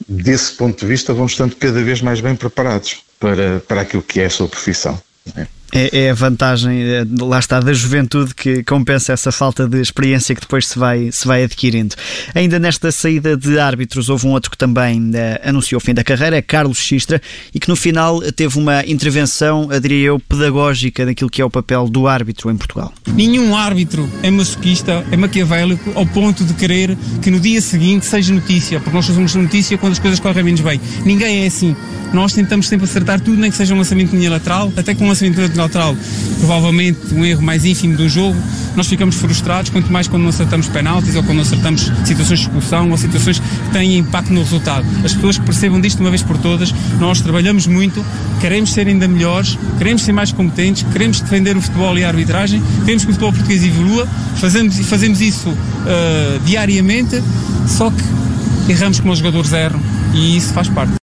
desse 0.08 0.52
ponto 0.52 0.80
de 0.80 0.86
vista, 0.86 1.14
vão 1.14 1.26
estando 1.26 1.56
cada 1.56 1.82
vez 1.82 2.02
mais 2.02 2.20
bem 2.20 2.34
preparados 2.34 2.98
para, 3.18 3.60
para 3.60 3.80
aquilo 3.82 4.02
que 4.02 4.20
é 4.20 4.26
a 4.26 4.30
sua 4.30 4.48
profissão. 4.48 5.00
É? 5.36 5.46
É, 5.78 6.06
é, 6.06 6.11
a 6.11 6.14
vantagem, 6.14 6.83
é, 6.83 7.04
lá 7.21 7.38
está, 7.38 7.61
da 7.61 7.75
juventude 7.75 8.35
que 8.35 8.64
compensa 8.64 9.12
essa 9.12 9.30
falta 9.30 9.68
de 9.68 9.78
experiência 9.78 10.35
que 10.35 10.40
depois 10.40 10.66
se 10.66 10.78
vai, 10.78 11.12
se 11.12 11.26
vai 11.26 11.45
adquirindo. 11.45 11.95
Ainda 12.35 12.59
nesta 12.59 12.90
saída 12.90 13.37
de 13.37 13.59
árbitros, 13.59 14.09
houve 14.09 14.26
um 14.26 14.30
outro 14.30 14.50
que 14.50 14.56
também 14.56 15.11
eh, 15.12 15.38
anunciou 15.45 15.76
o 15.76 15.80
fim 15.85 15.92
da 15.92 16.02
carreira, 16.02 16.40
Carlos 16.40 16.78
Xistra, 16.78 17.21
e 17.52 17.61
que 17.61 17.68
no 17.68 17.76
final 17.76 18.23
teve 18.33 18.59
uma 18.59 18.87
intervenção, 18.87 19.68
diria 19.83 20.06
eu, 20.06 20.18
pedagógica 20.18 21.04
daquilo 21.04 21.28
que 21.28 21.42
é 21.42 21.45
o 21.45 21.50
papel 21.50 21.87
do 21.90 22.09
árbitro 22.09 22.50
em 22.50 22.56
Portugal. 22.56 22.90
Nenhum 23.09 23.54
árbitro 23.54 24.09
é 24.23 24.30
masoquista, 24.30 25.04
é 25.11 25.16
maquiavélico, 25.16 25.92
ao 25.95 26.06
ponto 26.06 26.42
de 26.42 26.54
querer 26.54 26.97
que 27.21 27.30
no 27.30 27.38
dia 27.38 27.61
seguinte 27.61 28.06
seja 28.06 28.33
notícia, 28.33 28.80
porque 28.80 28.97
nós 28.97 29.06
fazemos 29.06 29.35
notícia 29.35 29.76
quando 29.76 29.92
as 29.92 29.99
coisas 29.99 30.18
correm 30.21 30.42
menos 30.42 30.62
bem. 30.62 30.80
Ninguém 31.04 31.45
é 31.45 31.47
assim. 31.47 31.76
Nós 32.14 32.33
tentamos 32.33 32.66
sempre 32.66 32.87
acertar 32.87 33.21
tudo, 33.21 33.37
nem 33.38 33.50
que 33.50 33.56
seja 33.59 33.75
um 33.75 33.78
lançamento 33.78 34.12
de 34.12 34.16
linha 34.16 34.30
lateral, 34.30 34.73
até 34.75 34.95
com 34.95 35.04
um 35.04 35.09
lançamento 35.09 35.35
de 35.49 35.59
linha 35.66 35.68
lateral, 35.68 35.96
provavelmente 36.38 36.99
um 37.12 37.25
erro 37.25 37.42
mais 37.42 37.64
ínfimo 37.64 37.96
do 37.96 38.08
jogo, 38.08 38.37
nós 38.75 38.87
ficamos 38.87 39.16
frustrados, 39.16 39.70
quanto 39.70 39.92
mais 39.92 40.06
quando 40.06 40.23
não 40.23 40.30
acertamos 40.30 40.68
penaltis 40.68 41.14
ou 41.16 41.23
quando 41.23 41.37
não 41.37 41.42
acertamos 41.42 41.90
situações 42.04 42.40
de 42.40 42.46
expulsão 42.46 42.90
ou 42.90 42.96
situações 42.96 43.38
que 43.38 43.70
têm 43.73 43.99
impacto 43.99 44.32
no 44.32 44.40
resultado. 44.42 44.87
As 45.04 45.14
pessoas 45.14 45.38
percebam 45.38 45.80
disto 45.80 45.96
de 45.96 46.02
uma 46.02 46.11
vez 46.11 46.23
por 46.23 46.38
todas, 46.38 46.73
nós 46.99 47.20
trabalhamos 47.20 47.66
muito, 47.66 48.04
queremos 48.40 48.73
ser 48.73 48.87
ainda 48.87 49.08
melhores, 49.08 49.58
queremos 49.78 50.02
ser 50.02 50.12
mais 50.12 50.32
competentes, 50.32 50.85
queremos 50.92 51.20
defender 51.20 51.56
o 51.56 51.61
futebol 51.61 51.99
e 51.99 52.04
a 52.04 52.08
arbitragem, 52.08 52.62
queremos 52.80 53.04
que 53.04 53.11
o 53.11 53.14
futebol 53.14 53.32
português 53.32 53.64
evolua, 53.64 54.06
fazemos, 54.37 54.78
fazemos 54.87 55.20
isso 55.20 55.49
uh, 55.49 56.38
diariamente, 56.44 57.23
só 57.66 57.90
que 57.90 58.73
erramos 58.73 59.00
como 59.00 59.12
os 59.12 59.18
jogadores 59.18 59.52
erram 59.52 59.80
e 60.14 60.37
isso 60.37 60.52
faz 60.52 60.68
parte. 60.68 61.05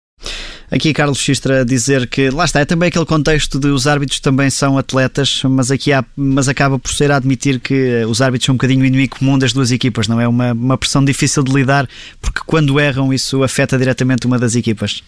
Aqui 0.72 0.94
Carlos 0.94 1.18
Xistra 1.18 1.62
a 1.62 1.64
dizer 1.64 2.08
que 2.08 2.30
lá 2.30 2.46
está, 2.46 2.60
é 2.60 2.66
também 2.66 2.90
aquele 2.90 3.06
contexto 3.06 3.60
de 3.60 3.68
os 3.70 3.88
árbitros 3.88 4.20
também 4.20 4.52
são 4.52 4.78
atletas, 4.78 5.42
mas 5.44 5.72
aqui 5.72 5.92
há, 5.92 6.06
mas 6.16 6.48
acaba 6.48 6.78
por 6.78 6.92
ser 6.94 7.12
a 7.12 7.16
admitir 7.16 7.60
que 7.60 8.04
os 8.06 8.22
árbitros 8.22 8.46
são 8.46 8.54
um 8.54 8.58
bocadinho 8.58 8.86
inimigo 8.86 9.18
comum 9.18 9.40
das 9.40 9.52
duas 9.52 9.72
equipas, 9.72 10.08
não 10.08 10.22
é? 10.22 10.28
Uma, 10.28 10.52
uma 10.54 10.78
pressão 10.78 11.04
difícil 11.04 11.42
de 11.42 11.52
lidar, 11.52 11.90
porque 12.22 12.42
quando 12.46 12.80
erram 12.80 13.12
isso 13.12 13.42
afeta 13.42 13.80
diretamente 13.80 14.28
uma 14.28 14.38
das 14.38 14.56
equipas. 14.56 15.02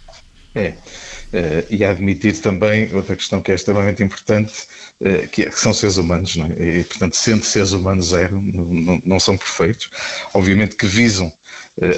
É, 0.53 0.69
uh, 0.69 1.65
e 1.69 1.85
admitir 1.85 2.37
também 2.41 2.93
outra 2.93 3.15
questão 3.15 3.39
que 3.41 3.51
é 3.51 3.55
extremamente 3.55 4.03
importante, 4.03 4.51
uh, 4.99 5.27
que, 5.29 5.43
é, 5.43 5.49
que, 5.49 5.59
são 5.59 5.73
seres 5.73 5.97
humanos, 5.97 6.35
não 6.35 6.47
é? 6.47 6.79
E, 6.79 6.83
portanto, 6.83 7.15
sendo 7.15 7.45
seres 7.45 7.71
humanos 7.71 8.11
erram, 8.11 8.41
não, 8.41 8.65
não, 8.65 9.01
não 9.05 9.19
são 9.19 9.37
perfeitos, 9.37 9.89
obviamente 10.33 10.75
que 10.75 10.87
visam 10.87 11.31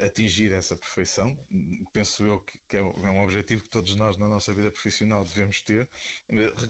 atingir 0.06 0.52
essa 0.52 0.76
perfeição, 0.76 1.38
penso 1.92 2.24
eu 2.26 2.40
que, 2.40 2.60
que, 2.68 2.78
é 2.78 2.82
um 2.82 3.24
objetivo 3.24 3.64
que 3.64 3.70
todos 3.70 3.96
nós 3.96 4.18
na 4.18 4.28
nossa 4.28 4.54
vida 4.54 4.72
profissional 4.72 5.24
devemos 5.24 5.62
ter, 5.62 5.90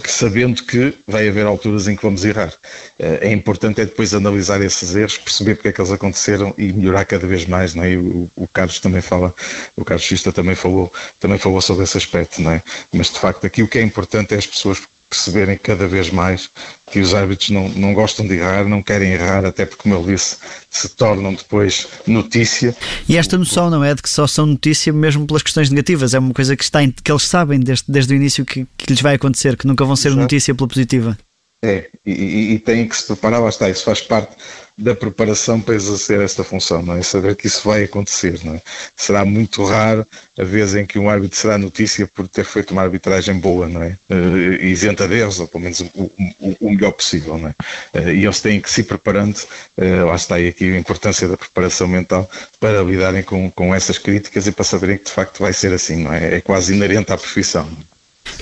sabendo 0.06 0.64
que 0.64 0.94
vai 1.08 1.28
haver 1.28 1.46
alturas 1.46 1.88
em 1.88 1.96
que 1.96 2.04
vamos 2.04 2.24
errar. 2.24 2.54
é 2.98 3.32
importante 3.32 3.82
é 3.82 3.86
depois 3.86 4.14
analisar 4.14 4.62
esses 4.62 4.96
erros, 4.96 5.18
perceber 5.18 5.56
porque 5.56 5.70
é 5.70 5.72
que 5.72 5.82
eles 5.82 5.92
aconteceram 5.92 6.54
e 6.58 6.72
melhorar 6.72 7.06
cada 7.06 7.28
vez 7.28 7.46
mais, 7.46 7.76
não 7.76 7.84
é? 7.84 7.96
O, 7.96 8.30
o 8.36 8.48
Carlos 8.48 8.80
também 8.80 9.02
fala, 9.02 9.34
o 9.76 9.84
Carlos 9.84 10.06
Xista 10.06 10.32
também 10.32 10.56
falou, 10.56 10.92
também 11.20 11.38
falou 11.38 11.62
sobre 11.62 11.84
esse 11.84 11.98
aspecto, 11.98 12.42
não 12.42 12.52
é? 12.52 12.64
Mas 12.92 13.10
de 13.10 13.20
facto 13.20 13.46
aqui 13.46 13.62
o 13.62 13.68
que 13.68 13.78
é 13.78 13.82
importante 13.82 14.34
é 14.34 14.38
as 14.38 14.48
pessoas 14.48 14.82
perceberem 15.14 15.58
cada 15.58 15.88
vez 15.88 16.10
mais 16.10 16.50
que 16.92 17.00
os 17.00 17.14
árbitros 17.14 17.52
não, 17.52 17.70
não 17.70 17.94
gostam 17.94 18.28
de 18.28 18.34
errar, 18.36 18.66
não 18.66 18.82
querem 18.82 19.14
errar, 19.14 19.46
até 19.46 19.66
porque, 19.66 19.84
como 19.84 19.96
eu 19.96 20.04
disse, 20.04 20.38
se 20.70 20.90
tornam 20.90 21.34
depois 21.34 21.88
notícia. 22.08 22.76
E 23.08 23.16
esta 23.16 23.38
noção 23.38 23.70
não 23.70 23.84
é 23.84 23.94
de 23.94 24.02
que 24.02 24.10
só 24.10 24.26
são 24.28 24.46
notícia 24.46 24.92
mesmo 24.92 25.26
pelas 25.26 25.44
questões 25.44 25.70
negativas, 25.70 26.14
é 26.14 26.20
uma 26.20 26.34
coisa 26.34 26.56
que, 26.56 26.64
está 26.64 26.84
em, 26.84 26.92
que 26.92 27.12
eles 27.12 27.24
sabem 27.24 27.60
desde, 27.60 27.86
desde 27.88 28.14
o 28.14 28.16
início 28.16 28.44
que, 28.44 28.66
que 28.78 28.92
lhes 28.92 29.02
vai 29.02 29.16
acontecer, 29.16 29.56
que 29.56 29.68
nunca 29.68 29.86
vão 29.86 29.96
ser 29.96 30.10
Exato. 30.10 30.22
notícia 30.22 30.56
pela 30.56 30.68
positiva. 30.68 31.18
É, 31.64 31.90
e, 32.06 32.12
e, 32.12 32.54
e 32.54 32.60
têm 32.60 32.88
que 32.88 32.96
se 32.96 33.06
preparar, 33.06 33.40
lá 33.40 33.50
está, 33.50 33.70
isso 33.70 33.86
faz 33.86 34.02
parte 34.02 34.36
da 34.78 34.96
preparação 34.96 35.62
para 35.62 35.76
exercer 35.76 36.20
esta 36.22 36.44
função, 36.44 36.82
não 36.82 36.96
é? 36.96 37.04
Saber 37.04 37.36
que 37.36 37.48
isso 37.48 37.68
vai 37.68 37.84
acontecer, 37.84 38.40
não 38.44 38.56
é? 38.56 38.62
Será 38.96 39.24
muito 39.24 39.64
raro 39.64 40.06
a 40.38 40.44
vez 40.44 40.76
em 40.76 40.86
que 40.86 40.98
um 40.98 41.10
árbitro 41.10 41.38
será 41.38 41.58
notícia 41.58 42.08
por 42.08 42.28
ter 42.28 42.44
feito 42.44 42.72
uma 42.72 42.82
arbitragem 42.82 43.38
boa, 43.38 43.68
não 43.68 43.84
é? 43.84 43.98
Uh, 44.10 44.64
isenta 44.64 45.08
de 45.08 45.16
erros, 45.16 45.40
ou 45.40 45.48
pelo 45.48 45.64
menos 45.64 45.80
o, 45.82 46.12
o, 46.40 46.58
o 46.60 46.72
melhor 46.72 46.92
possível, 46.92 47.38
não 47.38 47.50
é? 47.50 47.56
Uh, 48.00 48.10
e 48.10 48.26
eles 48.26 48.42
têm 48.42 48.60
que 48.60 48.70
se 48.70 48.84
preparando, 48.84 49.38
uh, 49.78 50.06
lá 50.08 50.16
está 50.16 50.36
aí 50.36 50.48
aqui 50.48 50.74
a 50.74 50.78
importância 50.78 51.28
da 51.28 51.38
preparação 51.38 51.88
mental 51.88 52.30
para 52.60 52.82
lidarem 52.82 53.24
com, 53.24 53.52
com 53.52 53.76
essas 53.76 53.98
críticas 53.98 54.48
e 54.48 54.52
para 54.52 54.64
saberem 54.64 54.98
que 54.98 55.06
de 55.06 55.12
facto 55.12 55.40
vai 55.40 55.54
ser 55.54 55.72
assim, 55.74 55.98
não 56.04 56.14
é? 56.14 56.36
É 56.38 56.42
quase 56.42 56.74
inerente 56.74 57.12
à 57.12 57.18
profissão. 57.18 57.70
É, 57.70 57.93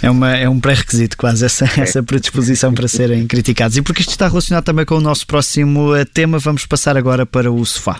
uma, 0.10 0.36
é 0.36 0.50
um 0.50 0.60
pré-requisito 0.60 1.18
quase 1.18 1.46
essa, 1.46 1.66
é. 1.66 1.82
essa 1.82 2.02
predisposição 2.04 2.74
para 2.74 2.88
serem 2.88 3.28
criticados. 3.28 3.78
E 3.78 3.82
porque 3.82 4.02
isto 4.02 4.12
está 4.12 4.28
relacionado 4.28 4.64
também 4.64 4.86
com 4.86 4.96
o 4.96 5.02
nosso 5.02 5.26
próximo 5.28 5.96
eh, 5.96 6.06
tema, 6.06 6.40
vamos 6.40 6.66
passar 6.66 6.98
agora 6.98 7.26
para 7.26 7.52
o 7.52 7.66
sofá. 7.66 8.00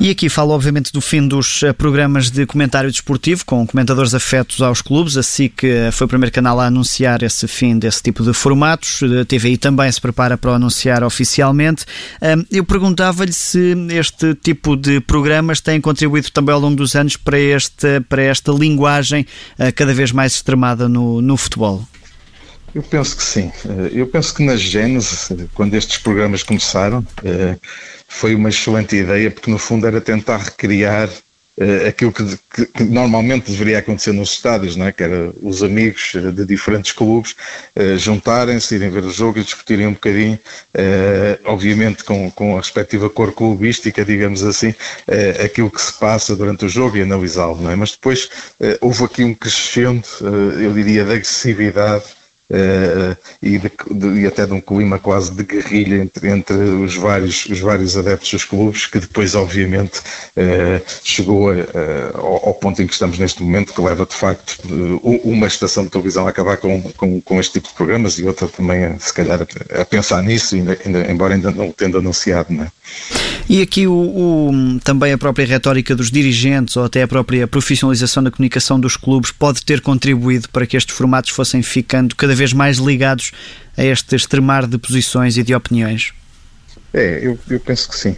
E 0.00 0.10
aqui 0.10 0.28
falo, 0.28 0.52
obviamente, 0.54 0.92
do 0.92 1.00
fim 1.00 1.26
dos 1.26 1.60
eh, 1.64 1.72
programas 1.72 2.30
de 2.30 2.46
comentário 2.46 2.88
desportivo, 2.88 3.44
com 3.44 3.66
comentadores 3.66 4.14
afetos 4.14 4.62
aos 4.62 4.80
clubes. 4.80 5.16
A 5.16 5.24
SIC 5.24 5.64
eh, 5.64 5.90
foi 5.90 6.04
o 6.04 6.08
primeiro 6.08 6.32
canal 6.32 6.60
a 6.60 6.66
anunciar 6.66 7.24
esse 7.24 7.48
fim 7.48 7.76
desse 7.76 8.00
tipo 8.00 8.22
de 8.22 8.32
formatos. 8.32 9.00
A 9.02 9.24
TVI 9.24 9.58
também 9.58 9.90
se 9.90 10.00
prepara 10.00 10.38
para 10.38 10.52
o 10.52 10.54
anunciar 10.54 11.02
oficialmente. 11.02 11.84
Eu 12.48 12.64
perguntava-lhe 12.64 13.32
se 13.32 13.74
este 13.90 14.36
tipo 14.36 14.76
de 14.76 15.00
programas 15.00 15.60
têm 15.60 15.80
contribuído 15.80 16.30
também 16.30 16.54
ao 16.54 16.60
longo 16.60 16.76
dos 16.76 16.94
anos 16.94 17.16
para, 17.16 17.38
este, 17.38 18.00
para 18.02 18.22
esta 18.22 18.52
linguagem 18.52 19.26
eh, 19.58 19.72
cada 19.72 19.92
vez 19.92 20.12
mais 20.12 20.34
extremada 20.34 20.88
no, 20.88 21.20
no 21.20 21.36
futebol. 21.36 21.82
Eu 22.72 22.84
penso 22.84 23.16
que 23.16 23.24
sim. 23.24 23.50
Eu 23.92 24.06
penso 24.06 24.32
que 24.32 24.44
na 24.44 24.54
Gênese, 24.54 25.48
quando 25.54 25.74
estes 25.74 25.98
programas 25.98 26.44
começaram, 26.44 27.04
foi 28.08 28.34
uma 28.34 28.48
excelente 28.48 28.96
ideia, 28.96 29.30
porque 29.30 29.50
no 29.50 29.58
fundo 29.58 29.86
era 29.86 30.00
tentar 30.00 30.38
recriar 30.38 31.08
uh, 31.08 31.86
aquilo 31.86 32.10
que, 32.10 32.24
que, 32.50 32.66
que, 32.66 32.84
normalmente 32.84 33.50
deveria 33.52 33.78
acontecer 33.78 34.12
nos 34.12 34.32
estádios, 34.32 34.74
não 34.76 34.86
é? 34.86 34.92
que 34.92 35.02
era 35.02 35.30
os 35.42 35.62
amigos 35.62 36.14
de 36.34 36.44
diferentes 36.46 36.90
clubes 36.90 37.36
uh, 37.76 37.98
juntarem-se, 37.98 38.74
irem 38.74 38.90
ver 38.90 39.04
o 39.04 39.10
jogo 39.10 39.38
e 39.38 39.44
discutirem 39.44 39.86
um 39.86 39.92
bocadinho, 39.92 40.38
uh, 40.74 41.40
obviamente 41.44 42.02
com, 42.02 42.30
com 42.30 42.54
a 42.56 42.60
respectiva 42.60 43.10
cor 43.10 43.32
clubística, 43.32 44.04
digamos 44.04 44.42
assim, 44.42 44.74
aquilo 45.44 45.70
que 45.70 45.80
se 45.80 45.92
passa 45.92 46.34
durante 46.34 46.64
o 46.64 46.68
jogo 46.68 46.96
e 46.96 47.02
analisá-lo, 47.02 47.70
é? 47.70 47.76
Mas 47.76 47.92
depois 47.92 48.30
houve 48.80 49.04
aqui 49.04 49.22
um 49.22 49.34
crescendo, 49.34 50.02
eu 50.58 50.72
diria, 50.72 51.04
de 51.04 51.12
agressividade 51.12 52.17
e, 53.42 53.58
de, 53.58 53.70
de, 53.90 54.20
e, 54.20 54.26
até 54.26 54.46
de 54.46 54.52
um 54.52 54.60
clima 54.60 54.98
quase 54.98 55.30
de 55.32 55.42
guerrilha 55.42 55.96
entre, 55.96 56.30
entre 56.30 56.54
os, 56.54 56.94
vários, 56.96 57.44
os 57.46 57.60
vários 57.60 57.96
adeptos 57.96 58.30
dos 58.30 58.44
clubes, 58.44 58.86
que 58.86 58.98
depois, 58.98 59.34
obviamente, 59.34 59.98
uh, 59.98 60.82
chegou 61.04 61.50
a, 61.50 61.54
ao, 62.14 62.48
ao, 62.48 62.54
ponto 62.54 62.80
em 62.80 62.86
que 62.86 62.92
estamos 62.94 63.18
neste 63.18 63.42
momento, 63.42 63.74
que 63.74 63.80
leva 63.80 64.06
de 64.06 64.14
facto 64.14 64.58
uma 65.24 65.46
estação 65.46 65.84
de 65.84 65.90
televisão 65.90 66.26
a 66.26 66.30
acabar 66.30 66.56
com, 66.56 66.80
com, 66.96 67.20
com 67.20 67.40
este 67.40 67.54
tipo 67.54 67.68
de 67.68 67.74
programas 67.74 68.18
e 68.18 68.24
outra 68.24 68.48
também, 68.48 68.84
a, 68.84 68.98
se 68.98 69.12
calhar, 69.12 69.40
a, 69.40 69.82
a 69.82 69.84
pensar 69.84 70.22
nisso, 70.22 70.54
ainda, 70.54 70.78
ainda, 70.84 71.12
embora 71.12 71.34
ainda 71.34 71.50
não 71.50 71.68
o 71.68 71.72
tendo 71.72 71.98
anunciado. 71.98 72.52
Não 72.52 72.64
é? 72.64 72.72
E 73.48 73.62
aqui 73.62 73.86
o, 73.86 73.92
o, 73.92 74.80
também 74.84 75.12
a 75.12 75.18
própria 75.18 75.46
retórica 75.46 75.96
dos 75.96 76.10
dirigentes 76.10 76.76
ou 76.76 76.84
até 76.84 77.02
a 77.02 77.08
própria 77.08 77.46
profissionalização 77.46 78.22
da 78.22 78.30
comunicação 78.30 78.78
dos 78.78 78.94
clubes 78.94 79.30
pode 79.30 79.64
ter 79.64 79.80
contribuído 79.80 80.50
para 80.50 80.66
que 80.66 80.76
estes 80.76 80.94
formatos 80.94 81.30
fossem 81.30 81.62
ficando 81.62 82.14
cada 82.14 82.34
vez 82.38 82.52
mais 82.52 82.78
ligados 82.78 83.32
a 83.76 83.84
este 83.84 84.16
extremar 84.16 84.66
de 84.66 84.78
posições 84.78 85.36
e 85.36 85.42
de 85.42 85.54
opiniões? 85.54 86.12
É, 86.94 87.20
eu, 87.22 87.38
eu 87.50 87.60
penso 87.60 87.88
que 87.88 87.96
sim. 87.96 88.16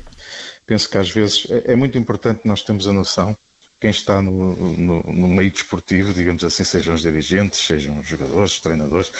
Penso 0.66 0.88
que 0.88 0.96
às 0.96 1.10
vezes 1.10 1.46
é, 1.50 1.72
é 1.72 1.76
muito 1.76 1.98
importante 1.98 2.42
nós 2.44 2.62
termos 2.62 2.86
a 2.86 2.92
noção 2.92 3.36
quem 3.80 3.90
está 3.90 4.20
no, 4.20 4.54
no, 4.76 5.02
no, 5.02 5.28
meio 5.28 5.50
desportivo, 5.50 6.12
digamos 6.12 6.44
assim, 6.44 6.64
sejam 6.64 6.94
os 6.94 7.00
dirigentes, 7.00 7.58
sejam 7.58 7.98
os 7.98 8.06
jogadores, 8.06 8.52
os 8.52 8.60
treinadores, 8.60 9.10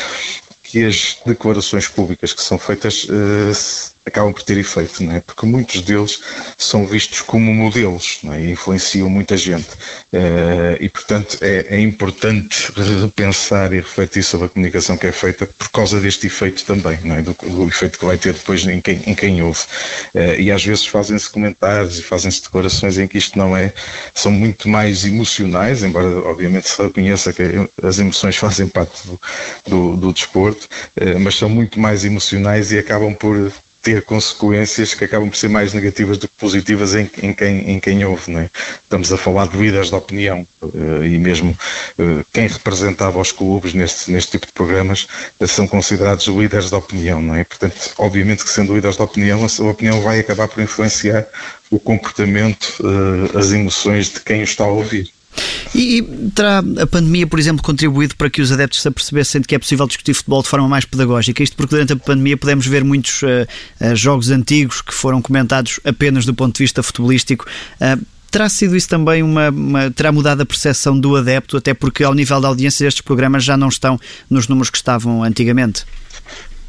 que 0.63 0.85
as 0.85 1.17
declarações 1.25 1.89
públicas 1.89 2.35
que 2.35 2.43
são 2.43 2.59
feitas 2.59 3.05
uh, 3.05 3.91
acabam 4.07 4.33
por 4.33 4.43
ter 4.43 4.59
efeito, 4.59 5.03
não 5.03 5.15
é? 5.15 5.21
porque 5.21 5.47
muitos 5.47 5.83
deles 5.83 6.21
são 6.57 6.87
vistos 6.87 7.21
como 7.21 7.53
modelos 7.55 8.19
não 8.23 8.33
é? 8.33 8.41
e 8.41 8.51
influenciam 8.51 9.09
muita 9.11 9.37
gente. 9.37 9.69
Uh, 10.13 10.77
e, 10.81 10.89
portanto, 10.89 11.39
é, 11.41 11.67
é, 11.77 11.81
importante 11.81 12.73
repensar 13.03 13.73
e 13.73 13.77
refletir 13.77 14.23
sobre 14.23 14.47
a 14.47 14.49
comunicação 14.49 14.97
que 14.97 15.07
é 15.07 15.13
feita 15.13 15.47
por 15.47 15.69
causa 15.71 16.01
deste 16.01 16.27
efeito 16.27 16.65
também, 16.65 16.99
não 17.05 17.17
é? 17.17 17.23
do, 17.23 17.33
do 17.35 17.69
efeito 17.69 17.99
que 17.99 18.05
vai 18.05 18.17
ter 18.17 18.33
depois 18.33 18.67
em 18.67 18.81
quem, 18.81 19.03
em 19.07 19.15
quem 19.15 19.43
ouve. 19.43 19.61
Uh, 20.15 20.41
e 20.41 20.51
às 20.51 20.65
vezes 20.65 20.87
fazem-se 20.87 21.29
comentários 21.29 21.99
e 21.99 22.03
fazem-se 22.03 22.43
declarações 22.43 22.99
em 22.99 23.07
que 23.07 23.19
isto 23.19 23.39
não 23.39 23.57
é, 23.57 23.73
são 24.15 24.33
muito 24.33 24.69
mais 24.69 25.05
emocionais, 25.05 25.83
embora 25.83 26.07
obviamente 26.27 26.69
se 26.69 26.83
reconheça 26.83 27.33
que 27.33 27.43
as 27.83 27.99
emoções 27.99 28.37
fazem 28.37 28.67
parte 28.67 29.07
do, 29.07 29.21
do, 29.67 29.97
do 29.97 30.13
desporto, 30.13 30.69
uh, 31.01 31.21
mas 31.21 31.37
são 31.37 31.51
muito 31.51 31.79
mais 31.79 32.05
emocionais 32.05 32.73
e 32.73 32.79
acabam 32.79 33.15
por 33.15 33.53
ter 33.83 34.03
consequências 34.03 34.95
que 34.95 35.05
acabam 35.05 35.29
por 35.29 35.37
ser 35.37 35.49
mais 35.49 35.73
negativas 35.73 36.19
do 36.19 36.29
que 36.29 36.35
positivas 36.37 36.95
em, 36.95 37.11
em 37.23 37.33
quem, 37.33 37.71
em 37.71 37.81
quem 37.81 38.05
ouve. 38.05 38.37
É? 38.37 38.51
Estamos 38.83 39.13
a 39.13 39.17
falar 39.17 39.49
de 39.49 39.57
líderes 39.57 39.89
de 39.89 39.95
opinião 39.95 40.47
uh, 40.63 41.05
e 41.05 41.19
mesmo 41.19 41.51
uh, 41.99 42.25
quem 42.33 42.47
representava 42.47 43.19
os 43.19 43.33
clubes 43.33 43.73
neste, 43.73 44.11
neste 44.11 44.33
tipo 44.33 44.47
de 44.47 44.53
programas 44.53 45.07
uh, 45.41 45.49
são 45.49 45.67
considerados 45.67 46.27
líderes 46.27 46.69
de 46.69 46.75
opinião. 46.75 47.23
Não 47.23 47.35
é? 47.35 47.45
Portanto, 47.45 47.93
obviamente 47.99 48.45
que 48.45 48.51
sendo 48.51 48.75
líderes 48.75 48.97
de 48.97 49.03
opinião, 49.03 49.45
a 49.45 49.49
sua 49.49 49.71
opinião 49.71 50.01
vai 50.03 50.21
acabar 50.21 50.49
por 50.49 50.63
influenciar 50.63 51.27
o 51.71 51.79
comportamento, 51.79 52.83
as 53.39 53.53
emoções 53.53 54.09
de 54.11 54.21
quem 54.21 54.41
o 54.41 54.45
está 54.45 54.65
a 54.65 54.69
ouvir. 54.69 55.09
E, 55.75 55.99
e, 55.99 56.03
terá 56.31 56.59
a 56.59 56.87
pandemia, 56.87 57.27
por 57.27 57.39
exemplo, 57.39 57.63
contribuído 57.63 58.17
para 58.17 58.29
que 58.29 58.43
os 58.43 58.51
adeptos 58.51 58.83
se 58.83 58.89
apercebessem 58.89 59.41
de 59.41 59.47
que 59.47 59.55
é 59.55 59.59
possível 59.59 59.87
discutir 59.87 60.15
futebol 60.15 60.43
de 60.43 60.49
forma 60.49 60.69
mais 60.69 60.85
pedagógica? 60.85 61.43
Isto 61.43 61.57
porque 61.57 61.75
durante 61.75 61.93
a 61.93 61.97
pandemia 61.97 62.37
podemos 62.37 62.67
ver 62.67 62.85
muitos 62.85 63.23
uh, 63.23 63.27
uh, 63.81 63.95
jogos 63.95 64.31
antigos 64.31 64.83
que 64.83 64.93
foram 64.93 65.23
comentados 65.23 65.79
apenas 65.85 66.25
do 66.25 66.35
ponto 66.35 66.57
de 66.57 66.65
vista 66.65 66.83
futebolístico. 66.83 67.47
Uh, 67.81 68.05
terá 68.31 68.49
sido 68.49 68.77
isso 68.77 68.89
também 68.89 69.23
uma, 69.23 69.51
uma, 69.51 69.91
terá 69.91 70.13
mudado 70.13 70.41
a 70.41 70.47
percepção 70.47 70.99
do 70.99 71.17
adepto, 71.17 71.57
até 71.57 71.75
porque 71.75 72.05
ao 72.05 72.15
nível 72.15 72.41
da 72.41 72.49
audiência 72.49 72.87
estes 72.87 73.03
programas 73.03 73.45
já 73.45 73.57
não 73.57 73.69
estão 73.69 73.99
nos 74.29 74.49
números 74.49 74.71
que 74.71 74.77
estavam 74.77 75.23
antigamente? 75.23 75.85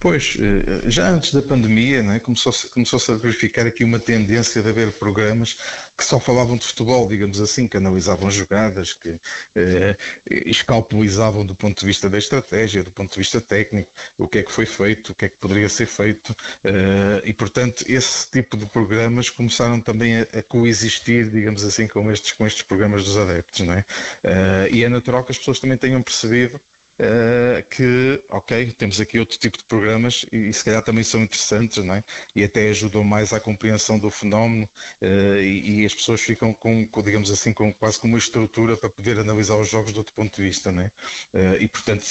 Pois, 0.01 0.35
eh, 0.39 0.89
já 0.89 1.11
antes 1.11 1.31
da 1.31 1.43
pandemia, 1.43 2.01
né, 2.01 2.19
começou-se 2.19 2.67
começou 2.69 2.99
a 3.13 3.17
verificar 3.19 3.67
aqui 3.67 3.83
uma 3.83 3.99
tendência 3.99 4.59
de 4.59 4.67
haver 4.67 4.91
programas 4.93 5.59
que 5.95 6.03
só 6.03 6.19
falavam 6.19 6.57
de 6.57 6.65
futebol, 6.65 7.07
digamos 7.07 7.39
assim, 7.39 7.67
que 7.67 7.77
analisavam 7.77 8.31
jogadas, 8.31 8.93
que 8.93 9.21
eh, 9.53 9.95
escalpelizavam 10.25 11.45
do 11.45 11.53
ponto 11.53 11.79
de 11.79 11.85
vista 11.85 12.09
da 12.09 12.17
estratégia, 12.17 12.83
do 12.83 12.91
ponto 12.91 13.11
de 13.11 13.19
vista 13.19 13.39
técnico, 13.39 13.91
o 14.17 14.27
que 14.27 14.39
é 14.39 14.43
que 14.43 14.51
foi 14.51 14.65
feito, 14.65 15.11
o 15.11 15.15
que 15.15 15.25
é 15.25 15.29
que 15.29 15.37
poderia 15.37 15.69
ser 15.69 15.85
feito, 15.85 16.35
eh, 16.63 17.21
e 17.25 17.31
portanto 17.31 17.85
esse 17.87 18.27
tipo 18.31 18.57
de 18.57 18.65
programas 18.65 19.29
começaram 19.29 19.79
também 19.79 20.21
a, 20.21 20.21
a, 20.39 20.41
coexistir, 20.41 21.29
digamos 21.29 21.63
assim, 21.63 21.87
com 21.87 22.11
estes, 22.11 22.31
com 22.31 22.47
estes 22.47 22.63
programas 22.63 23.03
dos 23.03 23.17
adeptos, 23.17 23.59
não 23.59 23.75
é? 23.75 23.85
Eh, 24.23 24.69
e 24.71 24.83
é 24.83 24.89
natural 24.89 25.23
que 25.23 25.31
as 25.31 25.37
pessoas 25.37 25.59
também 25.59 25.77
tenham 25.77 26.01
percebido 26.01 26.59
Uh, 26.99 27.63
que, 27.67 28.23
ok, 28.29 28.71
temos 28.73 29.01
aqui 29.01 29.17
outro 29.17 29.35
tipo 29.39 29.57
de 29.57 29.63
programas 29.63 30.23
e, 30.31 30.49
e, 30.49 30.53
se 30.53 30.63
calhar 30.63 30.83
também 30.83 31.03
são 31.03 31.23
interessantes, 31.23 31.83
não 31.83 31.95
é? 31.95 32.03
E 32.35 32.43
até 32.43 32.69
ajudam 32.69 33.03
mais 33.03 33.33
à 33.33 33.39
compreensão 33.39 33.97
do 33.97 34.11
fenómeno 34.11 34.69
uh, 35.01 35.37
e, 35.39 35.81
e, 35.81 35.85
as 35.85 35.95
pessoas 35.95 36.21
ficam 36.21 36.53
com, 36.53 36.85
com, 36.85 37.01
digamos 37.01 37.31
assim, 37.31 37.53
com 37.53 37.73
quase 37.73 37.97
com 37.97 38.07
uma 38.07 38.19
estrutura 38.19 38.77
para 38.77 38.89
poder 38.89 39.17
analisar 39.17 39.55
os 39.55 39.69
jogos 39.69 39.91
de 39.93 39.97
outro 39.97 40.13
ponto 40.13 40.35
de 40.35 40.43
vista, 40.43 40.71
não 40.71 40.83
é? 40.83 40.91
Uh, 41.33 41.61
e 41.61 41.67
portanto, 41.67 42.05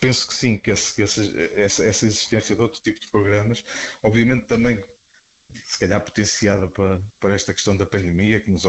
penso 0.00 0.26
que 0.26 0.34
sim, 0.34 0.58
que, 0.58 0.72
esse, 0.72 0.94
que 0.94 1.02
essa, 1.02 1.84
essa 1.84 2.06
existência 2.06 2.56
de 2.56 2.62
outro 2.62 2.80
tipo 2.80 2.98
de 2.98 3.06
programas, 3.08 3.64
obviamente 4.02 4.46
também 4.46 4.82
se 5.54 5.78
calhar 5.78 6.00
potenciada 6.00 6.68
para, 6.68 7.00
para 7.20 7.34
esta 7.34 7.52
questão 7.52 7.76
da 7.76 7.86
pandemia 7.86 8.40
que 8.40 8.50
nos 8.50 8.64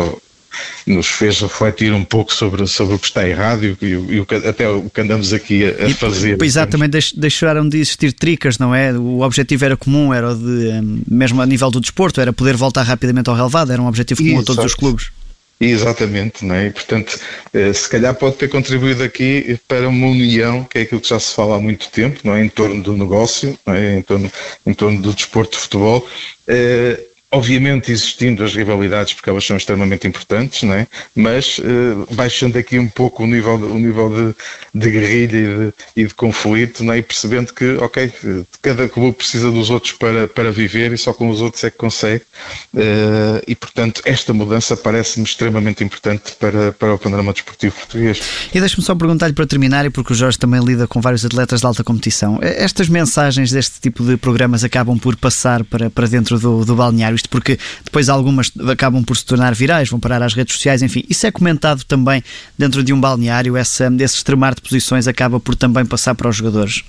nos 0.86 1.08
fez 1.08 1.40
refletir 1.40 1.94
um 1.94 2.04
pouco 2.04 2.34
sobre, 2.34 2.66
sobre 2.68 2.96
o 2.96 3.00
que 3.00 3.08
está 3.08 3.28
errado 3.28 3.66
e, 3.66 3.78
e, 3.82 3.88
e 3.88 4.20
o 4.20 4.26
que, 4.26 4.36
até 4.36 4.70
o 4.70 4.90
que 4.90 5.02
andamos 5.02 5.34
aqui 5.34 5.66
a, 5.66 5.86
a 5.86 5.90
fazer. 5.96 6.42
Exatamente, 6.42 7.14
deixaram 7.16 7.68
de 7.68 7.78
existir 7.78 8.14
tricas, 8.14 8.58
não 8.58 8.74
é? 8.74 8.94
O 8.94 9.22
objetivo 9.22 9.66
era 9.66 9.78
comum, 9.78 10.14
era 10.14 10.36
de, 10.36 11.04
mesmo 11.08 11.42
a 11.42 11.46
nível 11.46 11.70
do 11.72 11.80
desporto, 11.80 12.22
era 12.22 12.34
poder 12.34 12.56
voltar 12.56 12.84
rapidamente 12.84 13.30
ao 13.30 13.36
relevado, 13.36 13.72
era 13.72 13.82
um 13.82 13.88
objetivo 13.88 14.22
comum 14.22 14.36
Exato. 14.36 14.52
a 14.52 14.56
todos 14.56 14.72
os 14.72 14.76
clubes. 14.76 15.12
Exatamente, 15.60 16.44
não 16.44 16.56
é? 16.56 16.68
E, 16.68 16.72
portanto, 16.72 17.18
eh, 17.54 17.72
se 17.72 17.88
calhar 17.88 18.14
pode 18.16 18.36
ter 18.36 18.50
contribuído 18.50 19.04
aqui 19.04 19.58
para 19.68 19.88
uma 19.88 20.08
união, 20.08 20.64
que 20.64 20.80
é 20.80 20.82
aquilo 20.82 21.00
que 21.00 21.08
já 21.08 21.20
se 21.20 21.34
fala 21.34 21.56
há 21.56 21.60
muito 21.60 21.90
tempo, 21.90 22.20
não 22.24 22.34
é? 22.34 22.44
Em 22.44 22.50
torno 22.50 22.82
do 22.84 22.98
negócio, 22.98 23.58
é? 23.68 23.98
em, 23.98 24.02
torno, 24.02 24.32
em 24.66 24.74
torno 24.74 25.02
do 25.02 25.14
desporto 25.14 25.56
de 25.56 25.64
futebol. 25.64 26.08
Eh, 26.48 27.00
Obviamente 27.34 27.92
existindo 27.92 28.44
as 28.44 28.54
rivalidades, 28.54 29.14
porque 29.14 29.28
elas 29.28 29.44
são 29.44 29.58
extremamente 29.58 30.08
importantes, 30.08 30.62
não 30.62 30.76
é? 30.76 30.88
mas 31.16 31.58
uh, 31.58 32.08
baixando 32.14 32.60
aqui 32.60 32.78
um 32.78 32.88
pouco 32.88 33.24
o 33.24 33.28
nível, 33.28 33.56
o 33.56 33.80
nível 33.80 34.10
de, 34.10 34.80
de 34.80 34.92
guerrilha 34.92 35.38
e 35.38 35.58
de, 35.58 35.74
e 35.98 36.06
de 36.06 36.14
conflito 36.14 36.84
não 36.84 36.94
é? 36.94 37.00
e 37.00 37.02
percebendo 37.02 37.52
que, 37.52 37.76
ok, 37.78 38.14
cada 38.62 38.88
clube 38.88 39.18
precisa 39.18 39.50
dos 39.50 39.72
outros 39.72 39.94
para, 39.94 40.28
para 40.28 40.52
viver 40.52 40.94
e 40.94 40.98
só 40.98 41.12
com 41.12 41.28
os 41.28 41.42
outros 41.42 41.64
é 41.64 41.72
que 41.72 41.78
consegue. 41.78 42.24
Uh, 42.72 43.42
e, 43.48 43.56
portanto, 43.56 44.04
esta 44.06 44.32
mudança 44.32 44.78
parece-me 44.78 45.26
extremamente 45.26 45.84
importante 45.84 46.34
para, 46.40 46.72
para 46.72 46.94
o 46.94 47.00
panorama 47.00 47.34
desportivo 47.34 47.76
português. 47.76 48.22
E 48.54 48.60
deixe-me 48.60 48.84
só 48.84 48.94
perguntar-lhe 48.94 49.34
para 49.34 49.48
terminar, 49.48 49.86
e 49.86 49.90
porque 49.90 50.14
o 50.14 50.16
Jorge 50.16 50.38
também 50.38 50.64
lida 50.64 50.88
com 50.88 51.02
vários 51.02 51.26
atletas 51.26 51.62
de 51.62 51.66
alta 51.66 51.84
competição, 51.84 52.40
estas 52.42 52.88
mensagens 52.90 53.52
deste 53.52 53.80
tipo 53.82 54.04
de 54.04 54.18
programas 54.18 54.64
acabam 54.64 55.00
por 55.00 55.16
passar 55.16 55.64
para, 55.64 55.90
para 55.90 56.08
dentro 56.08 56.38
do, 56.38 56.64
do 56.64 56.76
balneário? 56.76 57.23
Isto 57.24 57.30
porque 57.30 57.58
depois 57.84 58.10
algumas 58.10 58.52
acabam 58.70 59.04
por 59.04 59.18
se 59.18 59.26
tornar 59.26 59.56
virais, 59.56 59.90
vão 59.90 60.00
parar 60.00 60.22
às 60.22 60.34
redes 60.34 60.56
sociais, 60.56 60.82
enfim. 60.82 61.04
Isso 61.10 61.26
é 61.26 61.32
comentado 61.32 61.84
também 61.84 62.24
dentro 62.58 62.84
de 62.84 62.94
um 62.94 63.00
balneário, 63.00 63.58
essa, 63.58 63.92
esse 64.00 64.18
extremar 64.18 64.54
de 64.54 64.62
posições 64.62 65.08
acaba 65.08 65.40
por 65.40 65.56
também 65.56 65.86
passar 65.86 66.14
para 66.16 66.30
os 66.30 66.36
jogadores. 66.36 66.84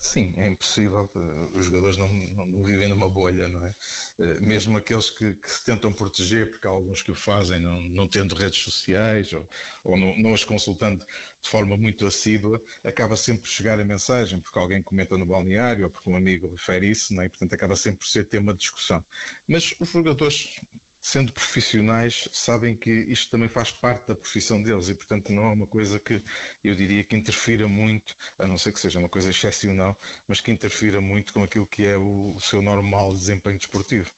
Sim, 0.00 0.32
é 0.38 0.48
impossível. 0.48 1.10
Os 1.54 1.66
jogadores 1.66 1.98
não, 1.98 2.08
não, 2.08 2.46
não, 2.46 2.64
vivem 2.64 2.88
numa 2.88 3.06
bolha, 3.06 3.48
não 3.48 3.66
é? 3.66 3.74
Eh, 4.18 4.40
mesmo 4.40 4.78
aqueles 4.78 5.10
que, 5.10 5.34
que, 5.34 5.50
se 5.50 5.62
tentam 5.62 5.92
proteger, 5.92 6.50
porque 6.50 6.66
há 6.66 6.70
alguns 6.70 7.02
que 7.02 7.12
o 7.12 7.14
fazem 7.14 7.60
não, 7.60 7.82
não 7.82 8.08
tendo 8.08 8.34
redes 8.34 8.60
sociais 8.60 9.30
ou, 9.34 9.46
ou 9.84 9.98
não, 9.98 10.16
não, 10.18 10.32
as 10.32 10.42
consultando 10.42 11.04
de 11.42 11.48
forma 11.50 11.76
muito 11.76 12.06
assídua, 12.06 12.62
acaba 12.82 13.14
sempre 13.14 13.42
por 13.42 13.48
chegar 13.48 13.78
a 13.78 13.84
mensagem, 13.84 14.40
porque 14.40 14.58
alguém 14.58 14.82
comenta 14.82 15.18
no 15.18 15.26
balneário 15.26 15.84
ou 15.84 15.90
porque 15.90 16.08
um 16.08 16.16
amigo 16.16 16.50
refere 16.50 16.90
isso, 16.90 17.12
não 17.12 17.22
é? 17.22 17.26
E, 17.26 17.28
portanto, 17.28 17.52
acaba 17.52 17.76
sempre 17.76 17.98
por 17.98 18.06
ser 18.06 18.24
tema 18.24 18.54
de 18.54 18.60
discussão. 18.60 19.04
Mas 19.46 19.74
os 19.78 19.90
jogadores 19.90 20.60
sendo 21.00 21.32
profissionais, 21.32 22.28
sabem 22.32 22.76
que 22.76 22.90
isto 22.90 23.30
também 23.30 23.48
faz 23.48 23.70
parte 23.70 24.08
da 24.08 24.14
profissão 24.14 24.62
deles 24.62 24.88
e, 24.88 24.94
portanto, 24.94 25.32
não 25.32 25.44
é 25.44 25.52
uma 25.52 25.66
coisa 25.66 25.98
que 25.98 26.22
eu 26.62 26.74
diria 26.74 27.02
que 27.02 27.16
interfira 27.16 27.66
muito, 27.66 28.14
a 28.38 28.46
não 28.46 28.58
ser 28.58 28.72
que 28.72 28.80
seja 28.80 28.98
uma 28.98 29.08
coisa 29.08 29.30
excepcional, 29.30 29.98
mas 30.28 30.40
que 30.40 30.50
interfira 30.50 31.00
muito 31.00 31.32
com 31.32 31.42
aquilo 31.42 31.66
que 31.66 31.86
é 31.86 31.96
o, 31.96 32.34
o 32.36 32.40
seu 32.40 32.60
normal 32.60 33.12
desempenho 33.12 33.58
desportivo. 33.58 34.10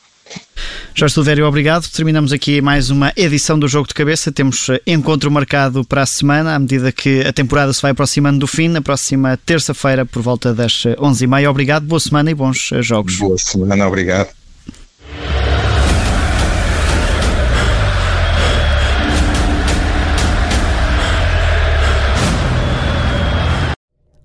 Jorge 0.95 1.15
Silvério, 1.15 1.47
obrigado. 1.47 1.89
Terminamos 1.89 2.33
aqui 2.33 2.61
mais 2.61 2.91
uma 2.91 3.13
edição 3.17 3.59
do 3.59 3.67
Jogo 3.67 3.89
de 3.89 3.95
Cabeça. 3.95 4.31
Temos 4.31 4.69
eh, 4.69 4.81
encontro 4.87 5.31
marcado 5.31 5.85
para 5.85 6.03
a 6.03 6.07
semana, 6.07 6.55
à 6.55 6.59
medida 6.59 6.93
que 6.93 7.21
a 7.21 7.33
temporada 7.33 7.73
se 7.73 7.81
vai 7.81 7.93
aproximando 7.93 8.39
do 8.39 8.47
fim, 8.47 8.69
na 8.69 8.83
próxima 8.83 9.37
terça-feira, 9.37 10.05
por 10.05 10.23
volta 10.23 10.55
das 10.55 10.85
11h30. 10.85 11.43
Eh, 11.43 11.49
obrigado, 11.49 11.87
boa 11.87 12.01
semana 12.01 12.31
e 12.31 12.35
bons 12.35 12.71
eh, 12.73 12.83
jogos. 12.83 13.17
Boa 13.17 13.39
semana, 13.39 13.87
obrigado. 13.87 14.42